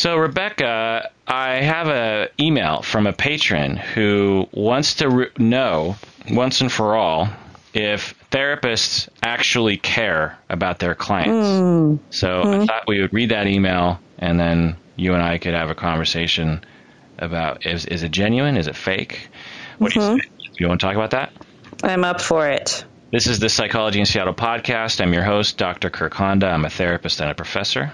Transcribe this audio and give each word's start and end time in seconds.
So, 0.00 0.16
Rebecca, 0.16 1.10
I 1.26 1.56
have 1.56 1.88
an 1.88 2.28
email 2.40 2.80
from 2.80 3.06
a 3.06 3.12
patron 3.12 3.76
who 3.76 4.48
wants 4.50 4.94
to 4.94 5.10
re- 5.10 5.26
know 5.36 5.94
once 6.30 6.62
and 6.62 6.72
for 6.72 6.96
all 6.96 7.28
if 7.74 8.14
therapists 8.30 9.10
actually 9.22 9.76
care 9.76 10.38
about 10.48 10.78
their 10.78 10.94
clients. 10.94 11.46
Hmm. 11.46 11.96
So, 12.08 12.40
I 12.62 12.64
thought 12.64 12.84
we 12.88 13.02
would 13.02 13.12
read 13.12 13.28
that 13.28 13.46
email 13.46 14.00
and 14.18 14.40
then 14.40 14.76
you 14.96 15.12
and 15.12 15.22
I 15.22 15.36
could 15.36 15.52
have 15.52 15.68
a 15.68 15.74
conversation 15.74 16.64
about 17.18 17.66
is, 17.66 17.84
is 17.84 18.02
it 18.02 18.10
genuine? 18.10 18.56
Is 18.56 18.68
it 18.68 18.76
fake? 18.76 19.28
What 19.76 19.92
do 19.92 20.00
you 20.00 20.06
Mm-hmm. 20.06 20.18
say? 20.20 20.28
You 20.58 20.68
want 20.68 20.80
to 20.80 20.86
talk 20.86 20.96
about 20.96 21.10
that? 21.10 21.30
I'm 21.82 22.04
up 22.04 22.22
for 22.22 22.48
it. 22.48 22.86
This 23.12 23.26
is 23.26 23.38
the 23.38 23.50
Psychology 23.50 24.00
in 24.00 24.06
Seattle 24.06 24.32
podcast. 24.32 25.02
I'm 25.02 25.12
your 25.12 25.24
host, 25.24 25.58
Dr. 25.58 25.90
Kirk 25.90 26.14
Honda. 26.14 26.46
I'm 26.46 26.64
a 26.64 26.70
therapist 26.70 27.20
and 27.20 27.30
a 27.30 27.34
professor. 27.34 27.92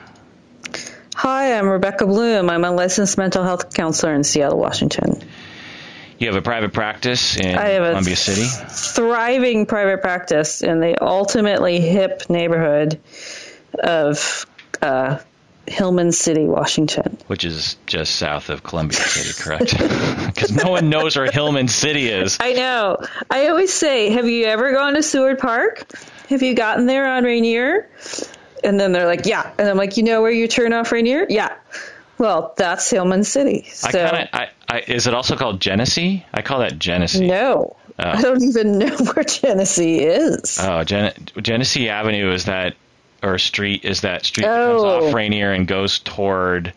Hi, 1.16 1.56
I'm 1.58 1.66
Rebecca 1.66 2.06
Bloom. 2.06 2.50
I'm 2.50 2.62
a 2.62 2.70
licensed 2.70 3.16
mental 3.16 3.42
health 3.42 3.72
counselor 3.72 4.14
in 4.14 4.22
Seattle, 4.22 4.58
Washington. 4.58 5.22
You 6.18 6.26
have 6.26 6.36
a 6.36 6.42
private 6.42 6.74
practice 6.74 7.38
in 7.38 7.56
I 7.56 7.68
have 7.70 7.84
a 7.84 7.88
Columbia 7.92 8.16
City. 8.16 8.46
thriving 8.46 9.64
private 9.64 10.02
practice 10.02 10.62
in 10.62 10.80
the 10.80 11.02
ultimately 11.02 11.80
hip 11.80 12.24
neighborhood 12.28 13.00
of 13.78 14.46
uh, 14.82 15.18
Hillman 15.66 16.12
City, 16.12 16.44
Washington. 16.44 17.16
which 17.28 17.44
is 17.46 17.76
just 17.86 18.16
south 18.16 18.50
of 18.50 18.62
Columbia 18.62 18.98
City, 18.98 19.42
correct? 19.42 19.74
Because 20.26 20.52
no 20.52 20.70
one 20.70 20.90
knows 20.90 21.16
where 21.16 21.30
Hillman 21.30 21.68
City 21.68 22.08
is. 22.08 22.36
I 22.40 22.52
know. 22.52 22.98
I 23.30 23.48
always 23.48 23.72
say, 23.72 24.10
have 24.10 24.26
you 24.26 24.44
ever 24.44 24.72
gone 24.72 24.92
to 24.94 25.02
Seward 25.02 25.38
Park? 25.38 25.90
Have 26.28 26.42
you 26.42 26.52
gotten 26.54 26.84
there 26.84 27.10
on 27.10 27.24
Rainier? 27.24 27.88
And 28.64 28.78
then 28.80 28.92
they're 28.92 29.06
like, 29.06 29.26
yeah. 29.26 29.50
And 29.58 29.68
I'm 29.68 29.76
like, 29.76 29.96
you 29.96 30.02
know 30.02 30.22
where 30.22 30.30
you 30.30 30.48
turn 30.48 30.72
off 30.72 30.92
Rainier? 30.92 31.26
Yeah. 31.28 31.54
Well, 32.18 32.54
that's 32.56 32.88
Hillman 32.90 33.24
City. 33.24 33.66
So, 33.70 33.88
I 33.88 33.92
kind 34.10 34.22
of, 34.22 34.28
I, 34.32 34.48
I, 34.68 34.80
is 34.88 35.06
it 35.06 35.14
also 35.14 35.36
called 35.36 35.60
Genesee? 35.60 36.24
I 36.32 36.42
call 36.42 36.60
that 36.60 36.78
Genesee. 36.78 37.26
no. 37.26 37.76
Oh. 37.98 38.04
I 38.10 38.20
don't 38.20 38.42
even 38.42 38.78
know 38.78 38.94
where 39.14 39.24
Genesee 39.24 40.00
is. 40.00 40.58
Oh, 40.60 40.84
Gen- 40.84 41.14
Genesee 41.40 41.88
Avenue 41.88 42.30
is 42.30 42.44
that, 42.44 42.74
or 43.22 43.38
street 43.38 43.84
is 43.86 44.02
that 44.02 44.24
street 44.26 44.44
that 44.44 44.60
Oh. 44.60 44.72
comes 44.72 44.84
off 44.84 45.02
oh. 45.04 45.12
Rainier 45.12 45.52
and 45.52 45.66
goes 45.66 45.98
toward. 46.00 46.72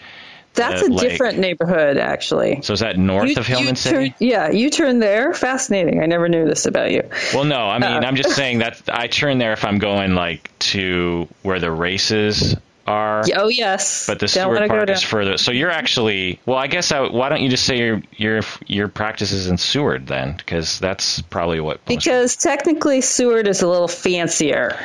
That's 0.59 0.83
uh, 0.83 0.85
a 0.85 0.89
like- 0.89 1.09
different 1.09 1.39
neighborhood, 1.39 1.97
actually. 1.97 2.61
So 2.61 2.73
is 2.73 2.81
that 2.81 2.97
north 2.97 3.29
You- 3.29 3.35
of 3.37 3.47
Hillman 3.47 3.75
City? 3.75 4.09
turn- 4.09 4.15
yeah, 4.19 4.51
you 4.51 4.69
turn 4.69 4.99
there. 4.99 5.33
Fascinating. 5.33 6.01
I 6.01 6.05
never 6.05 6.29
knew 6.29 6.45
this 6.45 6.65
about 6.67 6.91
you. 6.91 7.03
Well, 7.33 7.45
no, 7.45 7.57
I 7.57 7.77
Uh. 7.77 7.79
mean, 7.79 8.03
I'm 8.03 8.15
just 8.15 8.35
saying 8.35 8.59
that 8.59 8.81
I 8.91 9.07
turn 9.07 9.37
there 9.39 9.53
if 9.53 9.65
I'm 9.65 9.79
going 9.79 10.13
like 10.15 10.49
to 10.59 11.27
where 11.41 11.59
the 11.59 11.71
races 11.71 12.55
are. 12.87 13.23
Oh 13.35 13.47
yes, 13.49 14.07
But 14.07 14.19
the 14.19 14.25
Don't 14.27 14.55
Seward 14.55 14.67
Park 14.67 14.89
is 14.89 15.03
further. 15.03 15.37
So 15.37 15.51
you're 15.51 15.69
actually 15.69 16.39
well. 16.47 16.57
I 16.57 16.65
guess 16.67 16.91
I, 16.91 17.01
why 17.01 17.29
don't 17.29 17.41
you 17.41 17.49
just 17.49 17.65
say 17.65 17.77
your 17.77 18.01
your 18.17 18.41
your 18.65 18.87
practice 18.87 19.31
is 19.31 19.47
in 19.47 19.57
Seward 19.59 20.07
then? 20.07 20.33
Because 20.37 20.79
that's 20.79 21.21
probably 21.21 21.59
what. 21.59 21.85
because 21.85 22.35
technically 22.35 23.01
Seward 23.01 23.47
is 23.47 23.61
a 23.61 23.67
little 23.67 23.87
fancier. 23.87 24.75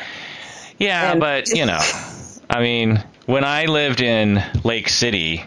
yeah, 0.79 1.13
and- 1.13 1.21
but 1.21 1.49
you 1.49 1.65
know, 1.67 1.81
I 2.51 2.61
mean, 2.61 3.03
when 3.27 3.43
I 3.45 3.65
lived 3.67 4.03
in 4.03 4.43
Lake 4.65 4.91
City, 4.91 5.43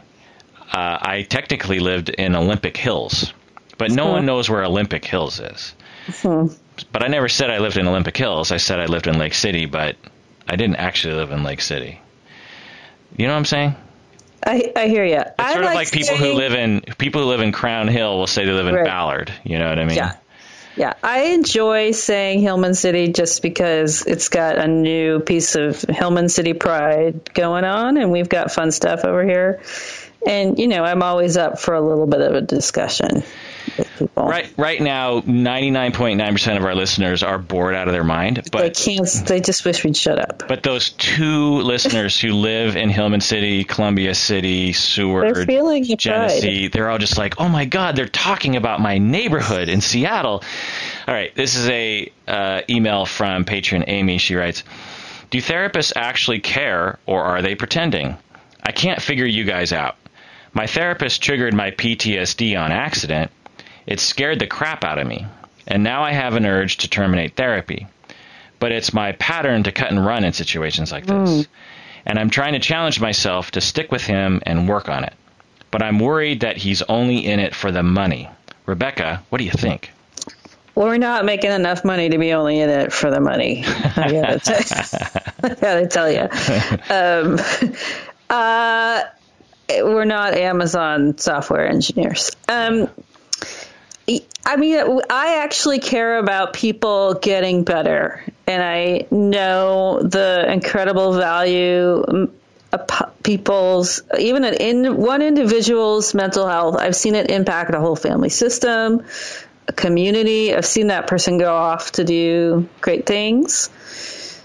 uh, 0.72 0.98
I 1.02 1.26
technically 1.30 1.80
lived 1.80 2.10
in 2.10 2.36
Olympic 2.36 2.78
Hills, 2.78 3.34
but 3.78 3.92
no 3.92 4.08
one 4.08 4.26
knows 4.26 4.50
where 4.50 4.64
Olympic 4.64 5.06
Hills 5.06 5.40
is. 5.40 5.74
But 6.92 7.04
I 7.04 7.08
never 7.08 7.28
said 7.28 7.50
I 7.50 7.58
lived 7.60 7.78
in 7.78 7.88
Olympic 7.88 8.16
Hills. 8.16 8.52
I 8.52 8.58
said 8.58 8.80
I 8.80 8.86
lived 8.86 9.08
in 9.08 9.18
Lake 9.18 9.34
City, 9.34 9.66
but 9.66 9.96
I 10.48 10.56
didn't 10.56 10.78
actually 10.78 11.16
live 11.16 11.32
in 11.32 11.44
Lake 11.44 11.62
City. 11.62 12.00
You 13.16 13.28
know 13.28 13.34
what 13.34 13.40
I'm 13.40 13.46
saying? 13.46 13.76
I, 14.46 14.72
I 14.76 14.88
hear 14.88 15.04
you. 15.04 15.22
It's 15.40 15.52
sort 15.54 15.66
of 15.66 15.74
like 15.74 15.92
people 15.92 16.16
who 16.16 16.34
live 16.34 16.54
in 16.54 16.82
people 16.98 17.22
who 17.22 17.28
live 17.28 17.42
in 17.42 17.52
Crown 17.52 17.88
Hill 17.88 18.18
will 18.18 18.28
say 18.28 18.46
they 18.46 18.52
live 18.52 18.68
in 18.68 18.76
Right. 18.76 18.86
Ballard. 18.86 19.34
You 19.44 19.58
know 19.60 19.68
what 19.70 19.80
I 19.80 19.86
mean? 19.86 19.98
Yeah. 19.98 20.16
Yeah, 20.78 20.94
I 21.02 21.30
enjoy 21.34 21.90
saying 21.90 22.42
Hillman 22.42 22.76
City 22.76 23.12
just 23.12 23.42
because 23.42 24.06
it's 24.06 24.30
got 24.30 24.60
a 24.60 24.68
new 24.68 25.20
piece 25.20 25.56
of 25.56 25.82
Hillman 25.82 26.30
City 26.30 26.54
pride 26.54 27.34
going 27.34 27.64
on, 27.64 27.98
and 27.98 28.12
we've 28.12 28.30
got 28.30 28.52
fun 28.52 28.72
stuff 28.72 29.04
over 29.04 29.26
here. 29.26 29.60
And 30.28 30.60
you 30.60 30.68
know, 30.68 30.84
I'm 30.84 31.02
always 31.02 31.38
up 31.38 31.60
for 31.60 31.74
a 31.74 31.82
little 31.82 32.08
bit 32.08 32.22
of 32.22 32.36
a 32.36 32.42
discussion. 32.42 33.24
Right. 34.16 34.52
Right 34.58 34.82
now, 34.82 35.22
99.9 35.22 36.32
percent 36.32 36.58
of 36.58 36.66
our 36.66 36.76
listeners 36.76 37.24
are 37.24 37.38
bored 37.38 37.76
out 37.76 37.88
of 37.88 37.94
their 37.94 38.04
mind. 38.04 38.50
But 38.52 38.62
they 38.62 38.70
can't. 38.96 39.08
They 39.28 39.40
just 39.40 39.64
wish 39.66 39.84
we'd 39.84 39.96
shut 39.98 40.20
up. 40.20 40.48
but 40.48 40.64
those 40.64 40.90
two 40.92 41.60
listeners 41.62 42.20
who 42.20 42.34
live 42.34 42.76
in 42.76 42.90
Hillman 42.90 43.22
City, 43.22 43.64
Columbia 43.64 44.16
City, 44.16 44.74
Seward, 44.74 45.36
They're 45.36 45.46
feeling 45.46 45.84
the 45.84 45.96
pride. 45.96 46.00
Genesee, 46.00 46.68
they're 46.68 46.90
all 46.90 46.98
just 46.98 47.18
like, 47.18 47.40
oh 47.40 47.50
my 47.50 47.66
god, 47.66 47.96
they're 47.96 48.08
talking 48.08 48.56
about 48.56 48.82
my 48.82 48.98
neighborhood 48.98 49.70
in 49.70 49.82
Seattle. 49.82 50.44
All 51.08 51.14
right, 51.14 51.34
this 51.36 51.56
is 51.56 51.70
a 51.70 52.12
uh, 52.28 52.62
email 52.70 53.06
from 53.06 53.46
patron 53.46 53.86
Amy. 53.88 54.18
She 54.18 54.36
writes, 54.36 54.64
"Do 55.30 55.40
therapists 55.40 55.94
actually 55.96 56.40
care, 56.40 57.00
or 57.06 57.24
are 57.24 57.42
they 57.42 57.56
pretending? 57.56 58.18
I 58.64 58.72
can't 58.72 59.02
figure 59.02 59.26
you 59.26 59.44
guys 59.46 59.72
out. 59.72 59.96
My 60.58 60.66
therapist 60.66 61.22
triggered 61.22 61.54
my 61.54 61.70
PTSD 61.70 62.60
on 62.60 62.72
accident. 62.72 63.30
It 63.86 64.00
scared 64.00 64.40
the 64.40 64.48
crap 64.48 64.84
out 64.84 64.98
of 64.98 65.06
me, 65.06 65.28
and 65.68 65.84
now 65.84 66.02
I 66.02 66.14
have 66.14 66.34
an 66.34 66.48
urge 66.48 66.78
to 66.78 66.90
terminate 66.90 67.36
therapy. 67.36 67.86
But 68.58 68.72
it's 68.72 68.92
my 68.92 69.12
pattern 69.12 69.62
to 69.64 69.72
cut 69.72 69.92
and 69.92 70.04
run 70.04 70.24
in 70.24 70.34
situations 70.34 70.92
like 70.92 71.06
this." 71.06 71.48
and 72.08 72.18
I'm 72.18 72.32
trying 72.32 72.54
to 72.54 72.60
challenge 72.60 73.00
myself 73.00 73.52
to 73.52 73.62
stick 73.62 73.92
with 73.92 74.02
him 74.02 74.42
and 74.48 74.68
work 74.68 74.90
on 74.90 75.04
it. 75.04 75.14
But 75.70 75.84
I'm 75.84 76.00
worried 76.00 76.40
that 76.40 76.58
he's 76.58 76.82
only 76.82 77.24
in 77.24 77.40
it 77.40 77.54
for 77.54 77.72
the 77.72 77.84
money. 77.84 78.28
Rebecca, 78.66 79.22
what 79.30 79.38
do 79.38 79.44
you 79.44 79.52
think? 79.52 79.92
Well, 80.74 80.88
we're 80.88 80.98
not 80.98 81.24
making 81.24 81.52
enough 81.52 81.86
money 81.86 82.10
to 82.10 82.18
be 82.18 82.34
only 82.34 82.62
in 82.62 82.70
it 82.70 82.92
for 82.92 83.12
the 83.12 83.20
money. 83.20 83.64
I 83.66 84.12
gotta, 84.12 84.40
t- 84.44 85.20
I 85.44 85.54
gotta 85.54 85.88
tell 85.88 86.10
you. 86.10 86.28
Um, 86.90 87.40
uh, 88.30 89.04
we're 89.70 90.06
not 90.06 90.34
Amazon 90.34 91.18
software 91.18 91.68
engineers. 91.68 92.32
Um, 92.48 92.90
I 94.46 94.56
mean, 94.56 95.02
I 95.10 95.44
actually 95.44 95.80
care 95.80 96.18
about 96.20 96.54
people 96.54 97.16
getting 97.16 97.66
better, 97.66 98.24
and 98.48 98.64
I 98.64 99.06
know 99.12 100.02
the 100.02 100.50
incredible 100.50 101.14
value 101.14 102.32
p- 102.72 103.06
people's 103.24 104.02
even 104.18 104.44
in 104.46 104.98
one 104.98 105.22
individual's 105.22 106.14
mental 106.14 106.48
health. 106.48 106.78
I've 106.78 106.96
seen 106.96 107.16
it 107.16 107.30
impact 107.30 107.74
a 107.74 107.80
whole 107.80 107.96
family 107.96 108.30
system, 108.30 109.04
a 109.68 109.74
community. 109.74 110.56
I've 110.56 110.66
seen 110.66 110.88
that 110.88 111.08
person 111.08 111.38
go 111.38 111.54
off 111.54 111.94
to 111.94 112.04
do 112.04 112.70
great 112.82 113.06
things. 113.06 113.70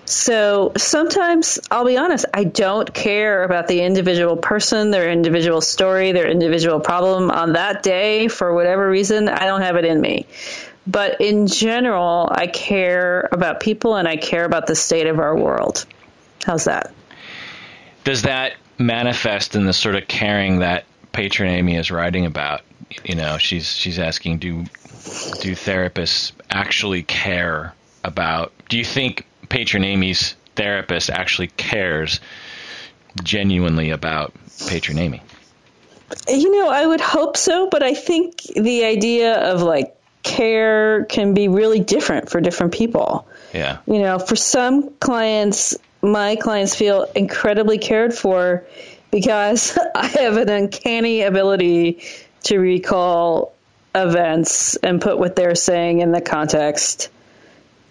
So 0.05 0.73
sometimes 0.77 1.61
I'll 1.71 1.85
be 1.85 1.97
honest, 1.97 2.25
I 2.35 2.45
don't 2.45 2.93
care 2.93 3.45
about 3.45 3.69
the 3.69 3.83
individual 3.83 4.37
person, 4.37 4.91
their 4.91 5.11
individual 5.11 5.61
story, 5.61 6.13
their 6.13 6.29
individual 6.29 6.81
problem 6.81 7.31
on 7.31 7.53
that 7.53 7.83
day 7.83 8.29
for 8.29 8.53
whatever 8.53 8.89
reason. 8.89 9.29
I 9.29 9.47
don't 9.47 9.63
have 9.63 9.77
it 9.77 9.85
in 9.85 10.01
me. 10.01 10.27
But 10.87 11.21
in 11.21 11.47
general, 11.47 12.29
I 12.31 12.49
care 12.49 13.29
about 13.31 13.61
people 13.61 13.95
and 13.95 14.09
I 14.09 14.17
care 14.17 14.45
about 14.45 14.67
the 14.67 14.75
state 14.75 15.07
of 15.07 15.21
our 15.21 15.37
world. 15.37 15.87
How's 16.45 16.65
that? 16.65 16.93
Does 18.03 18.23
that 18.23 18.55
manifest 18.79 19.55
in 19.55 19.65
the 19.65 19.73
sort 19.73 19.95
of 19.95 20.09
caring 20.09 20.59
that 20.59 20.85
patron 21.13 21.51
Amy 21.51 21.77
is 21.77 21.93
writing 21.93 22.27
about? 22.27 22.63
You 23.05 23.15
know, 23.15 23.39
she's 23.39 23.69
she's 23.69 24.01
asking, 24.01 24.39
do 24.39 24.65
do 25.41 25.55
therapists 25.55 26.33
actually 26.51 27.05
care 27.05 27.75
about? 28.03 28.53
Do 28.69 28.77
you 28.77 28.85
think 28.85 29.25
patron 29.53 29.85
Amy's 29.85 30.35
therapist 30.57 31.11
actually 31.11 31.49
cares 31.49 32.21
genuinely 33.23 33.91
about 33.91 34.33
patron 34.67 34.99
Amy? 34.99 35.21
You 36.27 36.51
know, 36.51 36.71
I 36.71 36.87
would 36.87 37.03
hope 37.03 37.37
so, 37.37 37.69
but 37.69 37.83
I 37.83 37.93
think 37.93 38.41
the 38.43 38.85
idea 38.85 39.35
of 39.35 39.61
like 39.63 39.95
care 40.23 41.05
can 41.05 41.35
be 41.35 41.49
really 41.49 41.81
different 41.81 42.31
for 42.31 42.41
different 42.41 42.73
people. 42.73 43.29
Yeah. 43.53 43.79
You 43.87 43.99
know, 43.99 44.19
for 44.19 44.37
some 44.37 44.91
clients, 44.95 45.77
my 46.01 46.37
clients 46.37 46.75
feel 46.75 47.03
incredibly 47.15 47.77
cared 47.77 48.15
for 48.15 48.65
because 49.11 49.79
I 49.95 50.07
have 50.07 50.39
an 50.39 50.49
uncanny 50.49 51.23
ability 51.23 52.03
to 52.45 52.59
recall 52.59 53.53
events 53.95 54.77
and 54.77 54.99
put 54.99 55.19
what 55.19 55.37
they're 55.37 55.55
saying 55.55 56.01
in 56.01 56.11
the 56.11 56.23
context 56.23 57.11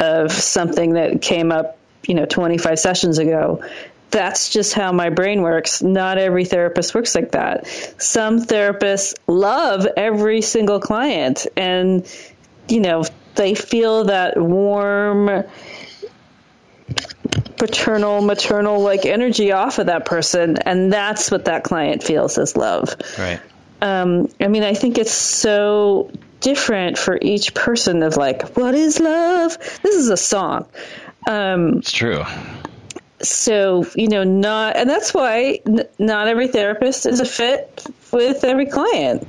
of 0.01 0.31
something 0.31 0.94
that 0.94 1.21
came 1.21 1.51
up, 1.51 1.77
you 2.06 2.15
know, 2.15 2.25
25 2.25 2.80
sessions 2.80 3.19
ago. 3.19 3.63
That's 4.09 4.50
just 4.50 4.74
how 4.74 4.92
my 4.92 5.09
brain 5.09 5.42
works. 5.42 5.81
Not 5.81 6.18
every 6.18 6.44
therapist 6.44 6.94
works 6.94 7.15
like 7.15 7.31
that. 7.31 7.68
Some 7.98 8.42
therapists 8.42 9.13
love 9.27 9.88
every 9.95 10.42
single 10.42 10.81
client 10.81 11.48
and, 11.56 12.06
you 12.68 12.81
know, 12.81 13.06
they 13.36 13.56
feel 13.56 14.06
that 14.06 14.38
warm 14.38 15.45
paternal, 17.57 18.21
maternal 18.21 18.81
like 18.81 19.06
energy 19.06 19.51
off 19.51 19.80
of 19.80 19.86
that 19.86 20.06
person, 20.06 20.57
and 20.57 20.92
that's 20.92 21.31
what 21.31 21.45
that 21.45 21.63
client 21.63 22.03
feels 22.03 22.38
as 22.38 22.57
love. 22.57 22.95
Right. 23.18 23.39
Um, 23.81 24.30
I 24.39 24.48
mean, 24.48 24.63
I 24.63 24.74
think 24.74 24.98
it's 24.98 25.13
so 25.13 26.12
different 26.41 26.97
for 26.97 27.17
each 27.21 27.53
person 27.53 28.03
of 28.03 28.17
like, 28.17 28.57
what 28.57 28.75
is 28.75 28.99
love? 28.99 29.57
This 29.81 29.95
is 29.95 30.09
a 30.09 30.17
song. 30.17 30.67
Um, 31.27 31.77
it's 31.77 31.91
true. 31.91 32.23
So, 33.21 33.85
you 33.95 34.07
know, 34.07 34.23
not, 34.23 34.75
and 34.75 34.89
that's 34.89 35.13
why 35.13 35.61
n- 35.65 35.88
not 35.99 36.27
every 36.27 36.47
therapist 36.47 37.05
is 37.05 37.19
a 37.19 37.25
fit 37.25 37.85
with 38.11 38.43
every 38.43 38.65
client. 38.65 39.23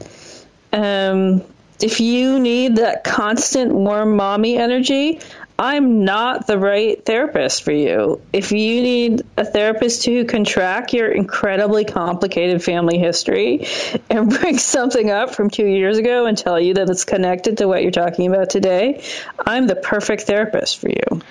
Um, 0.72 1.42
if 1.80 2.00
you 2.00 2.38
need 2.38 2.76
that 2.76 3.04
constant 3.04 3.72
warm 3.72 4.16
mommy 4.16 4.56
energy, 4.56 5.20
I'm 5.64 6.04
not 6.04 6.48
the 6.48 6.58
right 6.58 7.06
therapist 7.06 7.62
for 7.62 7.70
you. 7.70 8.20
If 8.32 8.50
you 8.50 8.82
need 8.82 9.22
a 9.36 9.44
therapist 9.44 10.04
who 10.04 10.24
can 10.24 10.42
track 10.42 10.92
your 10.92 11.08
incredibly 11.08 11.84
complicated 11.84 12.64
family 12.64 12.98
history 12.98 13.68
and 14.10 14.28
bring 14.40 14.58
something 14.58 15.08
up 15.08 15.36
from 15.36 15.50
two 15.50 15.64
years 15.64 15.98
ago 15.98 16.26
and 16.26 16.36
tell 16.36 16.58
you 16.58 16.74
that 16.74 16.90
it's 16.90 17.04
connected 17.04 17.58
to 17.58 17.68
what 17.68 17.82
you're 17.82 17.92
talking 17.92 18.26
about 18.26 18.50
today, 18.50 19.04
I'm 19.38 19.68
the 19.68 19.76
perfect 19.76 20.22
therapist 20.22 20.78
for 20.78 20.88
you. 20.88 21.22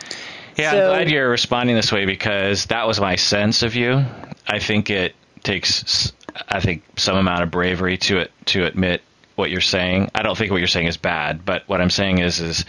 Yeah, 0.56 0.72
so, 0.72 0.78
I'm 0.78 1.00
glad 1.00 1.12
you're 1.12 1.30
responding 1.30 1.76
this 1.76 1.92
way 1.92 2.06
because 2.06 2.68
that 2.68 2.88
was 2.88 3.02
my 3.02 3.18
sense 3.18 3.64
of 3.64 3.76
you. 3.76 4.06
I 4.48 4.60
think 4.60 4.90
it 4.90 5.14
takes, 5.44 6.14
I 6.48 6.62
think, 6.62 6.84
some 6.96 7.18
amount 7.18 7.44
of 7.44 7.52
bravery 7.52 7.98
to 7.98 8.20
it 8.20 8.32
to 8.46 8.66
admit 8.66 9.02
what 9.36 9.52
you're 9.52 9.60
saying. 9.60 10.10
I 10.16 10.22
don't 10.22 10.38
think 10.38 10.52
what 10.52 10.60
you're 10.60 10.68
saying 10.68 10.88
is 10.88 10.96
bad, 10.96 11.44
but 11.44 11.68
what 11.68 11.82
I'm 11.82 11.90
saying 11.90 12.20
is 12.20 12.40
is 12.40 12.64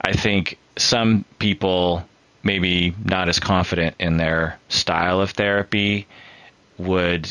I 0.00 0.12
think 0.12 0.56
some 0.80 1.24
people 1.38 2.06
maybe 2.42 2.94
not 3.04 3.28
as 3.28 3.38
confident 3.38 3.96
in 3.98 4.16
their 4.16 4.58
style 4.68 5.20
of 5.20 5.30
therapy 5.30 6.06
would 6.78 7.28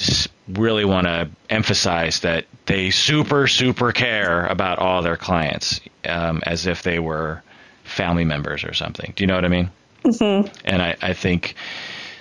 really 0.49 0.85
want 0.85 1.07
to 1.07 1.29
emphasize 1.49 2.19
that 2.21 2.45
they 2.65 2.89
super 2.89 3.47
super 3.47 3.91
care 3.91 4.45
about 4.45 4.79
all 4.79 5.01
their 5.01 5.17
clients 5.17 5.79
um, 6.05 6.41
as 6.45 6.67
if 6.67 6.83
they 6.83 6.99
were 6.99 7.41
family 7.83 8.25
members 8.25 8.63
or 8.63 8.73
something. 8.73 9.13
Do 9.15 9.23
you 9.23 9.27
know 9.27 9.35
what 9.35 9.45
I 9.45 9.49
mean? 9.49 9.69
Mm-hmm. 10.03 10.53
And 10.65 10.81
I, 10.81 10.95
I 11.01 11.13
think 11.13 11.55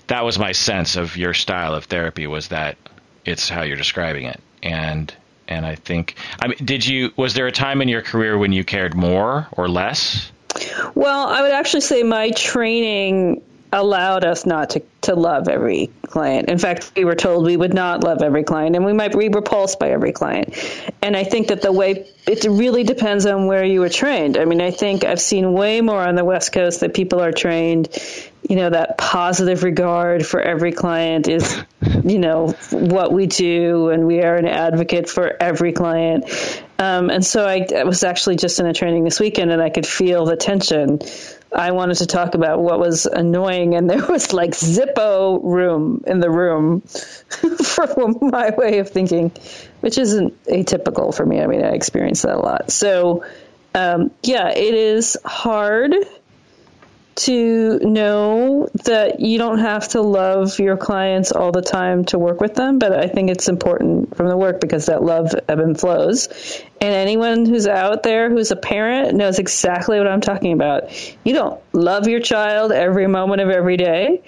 that 0.06 0.24
was 0.24 0.38
my 0.38 0.52
sense 0.52 0.96
of 0.96 1.16
your 1.16 1.34
style 1.34 1.74
of 1.74 1.84
therapy 1.84 2.26
was 2.26 2.48
that 2.48 2.76
it's 3.24 3.48
how 3.48 3.62
you're 3.62 3.76
describing 3.76 4.26
it, 4.26 4.40
and 4.62 5.12
and 5.48 5.66
I 5.66 5.74
think 5.74 6.16
I 6.40 6.48
mean, 6.48 6.58
did 6.64 6.86
you 6.86 7.12
was 7.16 7.34
there 7.34 7.46
a 7.46 7.52
time 7.52 7.82
in 7.82 7.88
your 7.88 8.02
career 8.02 8.38
when 8.38 8.52
you 8.52 8.64
cared 8.64 8.94
more 8.94 9.48
or 9.52 9.68
less? 9.68 10.30
Well, 10.94 11.28
I 11.28 11.42
would 11.42 11.52
actually 11.52 11.82
say 11.82 12.02
my 12.02 12.30
training 12.30 13.42
allowed 13.72 14.24
us 14.24 14.46
not 14.46 14.70
to, 14.70 14.82
to 15.02 15.14
love 15.14 15.48
every 15.48 15.90
client. 16.02 16.48
In 16.48 16.58
fact, 16.58 16.92
we 16.96 17.04
were 17.04 17.14
told 17.14 17.44
we 17.44 17.56
would 17.56 17.74
not 17.74 18.04
love 18.04 18.22
every 18.22 18.44
client 18.44 18.76
and 18.76 18.84
we 18.84 18.92
might 18.92 19.16
be 19.16 19.28
repulsed 19.28 19.78
by 19.78 19.90
every 19.90 20.12
client. 20.12 20.54
And 21.02 21.16
I 21.16 21.24
think 21.24 21.48
that 21.48 21.62
the 21.62 21.72
way 21.72 22.06
it 22.26 22.44
really 22.44 22.84
depends 22.84 23.26
on 23.26 23.46
where 23.46 23.64
you 23.64 23.80
were 23.80 23.88
trained. 23.88 24.36
I 24.36 24.44
mean, 24.44 24.60
I 24.60 24.70
think 24.70 25.04
I've 25.04 25.20
seen 25.20 25.52
way 25.52 25.80
more 25.80 26.00
on 26.00 26.14
the 26.14 26.24
West 26.24 26.52
Coast 26.52 26.80
that 26.80 26.94
people 26.94 27.20
are 27.20 27.32
trained, 27.32 27.88
you 28.48 28.56
know, 28.56 28.70
that 28.70 28.98
positive 28.98 29.62
regard 29.62 30.24
for 30.26 30.40
every 30.40 30.72
client 30.72 31.28
is, 31.28 31.56
you 32.04 32.18
know, 32.18 32.48
what 32.70 33.12
we 33.12 33.26
do 33.26 33.90
and 33.90 34.06
we 34.06 34.22
are 34.22 34.36
an 34.36 34.46
advocate 34.46 35.08
for 35.08 35.34
every 35.40 35.72
client. 35.72 36.24
Um, 36.78 37.10
and 37.10 37.24
so 37.24 37.46
I, 37.46 37.66
I 37.74 37.84
was 37.84 38.04
actually 38.04 38.36
just 38.36 38.60
in 38.60 38.66
a 38.66 38.74
training 38.74 39.04
this 39.04 39.18
weekend 39.18 39.50
and 39.50 39.62
I 39.62 39.70
could 39.70 39.86
feel 39.86 40.26
the 40.26 40.36
tension 40.36 41.00
I 41.52 41.70
wanted 41.70 41.98
to 41.98 42.06
talk 42.06 42.34
about 42.34 42.60
what 42.60 42.78
was 42.78 43.06
annoying, 43.06 43.74
and 43.74 43.88
there 43.88 44.04
was 44.04 44.32
like 44.32 44.50
Zippo 44.50 45.40
room 45.42 46.04
in 46.06 46.20
the 46.20 46.30
room 46.30 46.80
for 46.80 48.14
my 48.20 48.50
way 48.50 48.78
of 48.80 48.90
thinking, 48.90 49.32
which 49.80 49.96
isn't 49.96 50.44
atypical 50.44 51.14
for 51.14 51.24
me. 51.24 51.40
I 51.40 51.46
mean, 51.46 51.64
I 51.64 51.70
experience 51.70 52.22
that 52.22 52.34
a 52.34 52.38
lot. 52.38 52.70
So, 52.70 53.24
um, 53.74 54.10
yeah, 54.22 54.50
it 54.50 54.74
is 54.74 55.16
hard 55.24 55.94
to 57.16 57.78
know 57.78 58.68
that 58.84 59.20
you 59.20 59.38
don't 59.38 59.58
have 59.58 59.88
to 59.88 60.02
love 60.02 60.58
your 60.58 60.76
clients 60.76 61.32
all 61.32 61.50
the 61.50 61.62
time 61.62 62.04
to 62.06 62.18
work 62.18 62.40
with 62.40 62.54
them, 62.54 62.78
but 62.78 62.92
I 62.92 63.08
think 63.08 63.30
it's 63.30 63.48
important 63.48 64.14
from 64.16 64.28
the 64.28 64.36
work 64.36 64.60
because 64.60 64.86
that 64.86 65.02
love 65.02 65.34
ebb 65.48 65.58
and 65.58 65.78
flows. 65.78 66.28
And 66.78 66.94
anyone 66.94 67.46
who's 67.46 67.66
out 67.66 68.02
there 68.02 68.28
who's 68.28 68.50
a 68.50 68.56
parent 68.56 69.16
knows 69.16 69.38
exactly 69.38 69.98
what 69.98 70.06
I'm 70.06 70.20
talking 70.20 70.52
about. 70.52 70.92
You 71.24 71.32
don't 71.32 71.60
love 71.72 72.06
your 72.06 72.20
child 72.20 72.70
every 72.70 73.06
moment 73.06 73.40
of 73.40 73.48
every 73.48 73.78
day, 73.78 74.22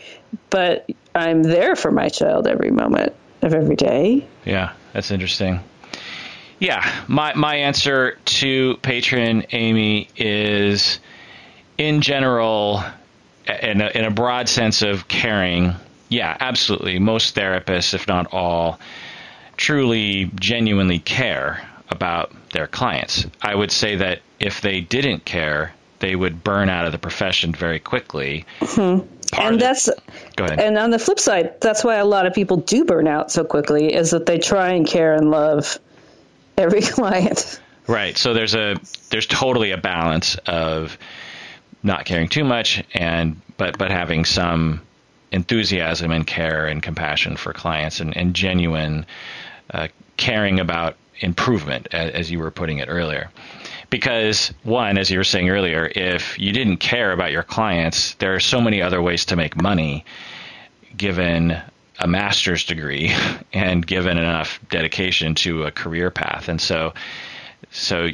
but 0.48 0.88
I'm 1.14 1.42
there 1.42 1.76
for 1.76 1.90
my 1.90 2.08
child 2.08 2.46
every 2.46 2.70
moment 2.70 3.12
of 3.42 3.52
every 3.52 3.76
day. 3.76 4.26
Yeah, 4.46 4.72
that's 4.94 5.10
interesting. 5.10 5.60
Yeah, 6.58 7.04
my 7.06 7.34
my 7.34 7.56
answer 7.56 8.18
to 8.24 8.76
patron 8.78 9.44
Amy 9.52 10.08
is 10.16 10.98
in 11.78 12.00
general, 12.00 12.82
in 13.62 13.80
a, 13.80 13.88
in 13.94 14.04
a 14.04 14.10
broad 14.10 14.48
sense 14.48 14.82
of 14.82 15.08
caring, 15.08 15.74
yeah, 16.08 16.36
absolutely. 16.40 16.98
Most 16.98 17.34
therapists, 17.34 17.94
if 17.94 18.06
not 18.08 18.32
all, 18.32 18.78
truly, 19.56 20.30
genuinely 20.34 20.98
care 20.98 21.66
about 21.90 22.32
their 22.52 22.66
clients. 22.66 23.26
I 23.40 23.54
would 23.54 23.70
say 23.70 23.96
that 23.96 24.20
if 24.40 24.60
they 24.60 24.80
didn't 24.80 25.24
care, 25.24 25.72
they 26.00 26.14
would 26.14 26.44
burn 26.44 26.68
out 26.68 26.86
of 26.86 26.92
the 26.92 26.98
profession 26.98 27.52
very 27.52 27.78
quickly. 27.78 28.46
Mm-hmm. 28.60 29.06
And 29.38 29.60
that's 29.60 29.90
go 30.36 30.44
ahead. 30.44 30.60
And 30.60 30.78
on 30.78 30.90
the 30.90 30.98
flip 30.98 31.20
side, 31.20 31.60
that's 31.60 31.84
why 31.84 31.96
a 31.96 32.04
lot 32.04 32.26
of 32.26 32.32
people 32.32 32.58
do 32.58 32.84
burn 32.84 33.06
out 33.06 33.30
so 33.30 33.44
quickly 33.44 33.92
is 33.92 34.10
that 34.10 34.26
they 34.26 34.38
try 34.38 34.70
and 34.70 34.86
care 34.86 35.14
and 35.14 35.30
love 35.30 35.78
every 36.56 36.80
client. 36.82 37.60
Right. 37.86 38.16
So 38.16 38.32
there's 38.32 38.54
a 38.54 38.76
there's 39.10 39.26
totally 39.26 39.72
a 39.72 39.76
balance 39.76 40.36
of 40.46 40.96
not 41.82 42.04
caring 42.04 42.28
too 42.28 42.44
much 42.44 42.82
and 42.94 43.40
but 43.56 43.78
but 43.78 43.90
having 43.90 44.24
some 44.24 44.80
enthusiasm 45.30 46.10
and 46.10 46.26
care 46.26 46.66
and 46.66 46.82
compassion 46.82 47.36
for 47.36 47.52
clients 47.52 48.00
and, 48.00 48.16
and 48.16 48.34
genuine 48.34 49.04
uh, 49.70 49.88
caring 50.16 50.58
about 50.58 50.96
improvement 51.20 51.88
as, 51.92 52.10
as 52.12 52.30
you 52.30 52.38
were 52.38 52.50
putting 52.50 52.78
it 52.78 52.88
earlier. 52.88 53.28
Because 53.90 54.52
one 54.62 54.98
as 54.98 55.10
you 55.10 55.18
were 55.18 55.24
saying 55.24 55.48
earlier 55.48 55.90
if 55.94 56.38
you 56.38 56.52
didn't 56.52 56.78
care 56.78 57.12
about 57.12 57.32
your 57.32 57.42
clients 57.42 58.14
there 58.14 58.34
are 58.34 58.40
so 58.40 58.60
many 58.60 58.82
other 58.82 59.00
ways 59.02 59.24
to 59.26 59.36
make 59.36 59.60
money 59.60 60.04
given 60.96 61.60
a 62.00 62.06
master's 62.06 62.64
degree 62.64 63.14
and 63.52 63.86
given 63.86 64.18
enough 64.18 64.60
dedication 64.70 65.34
to 65.34 65.64
a 65.64 65.70
career 65.70 66.10
path. 66.10 66.48
And 66.48 66.60
so 66.60 66.94
so 67.70 68.08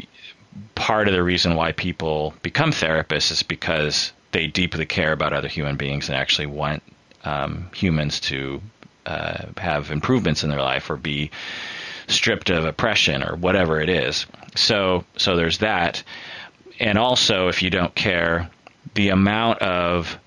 part 0.74 1.08
of 1.08 1.14
the 1.14 1.22
reason 1.22 1.54
why 1.54 1.72
people 1.72 2.34
become 2.42 2.70
therapists 2.70 3.30
is 3.30 3.42
because 3.42 4.12
they 4.32 4.46
deeply 4.46 4.86
care 4.86 5.12
about 5.12 5.32
other 5.32 5.48
human 5.48 5.76
beings 5.76 6.08
and 6.08 6.16
actually 6.16 6.46
want 6.46 6.82
um, 7.24 7.70
humans 7.74 8.20
to 8.20 8.60
uh, 9.06 9.44
have 9.58 9.90
improvements 9.90 10.42
in 10.42 10.50
their 10.50 10.62
life 10.62 10.90
or 10.90 10.96
be 10.96 11.30
stripped 12.08 12.50
of 12.50 12.64
oppression 12.64 13.22
or 13.22 13.36
whatever 13.36 13.80
it 13.80 13.88
is. 13.88 14.26
So 14.54 15.04
so 15.16 15.36
there's 15.36 15.58
that, 15.58 16.02
and 16.80 16.98
also 16.98 17.48
if 17.48 17.62
you 17.62 17.70
don't 17.70 17.94
care, 17.94 18.50
the 18.94 19.08
amount 19.08 19.60
of 19.60 20.18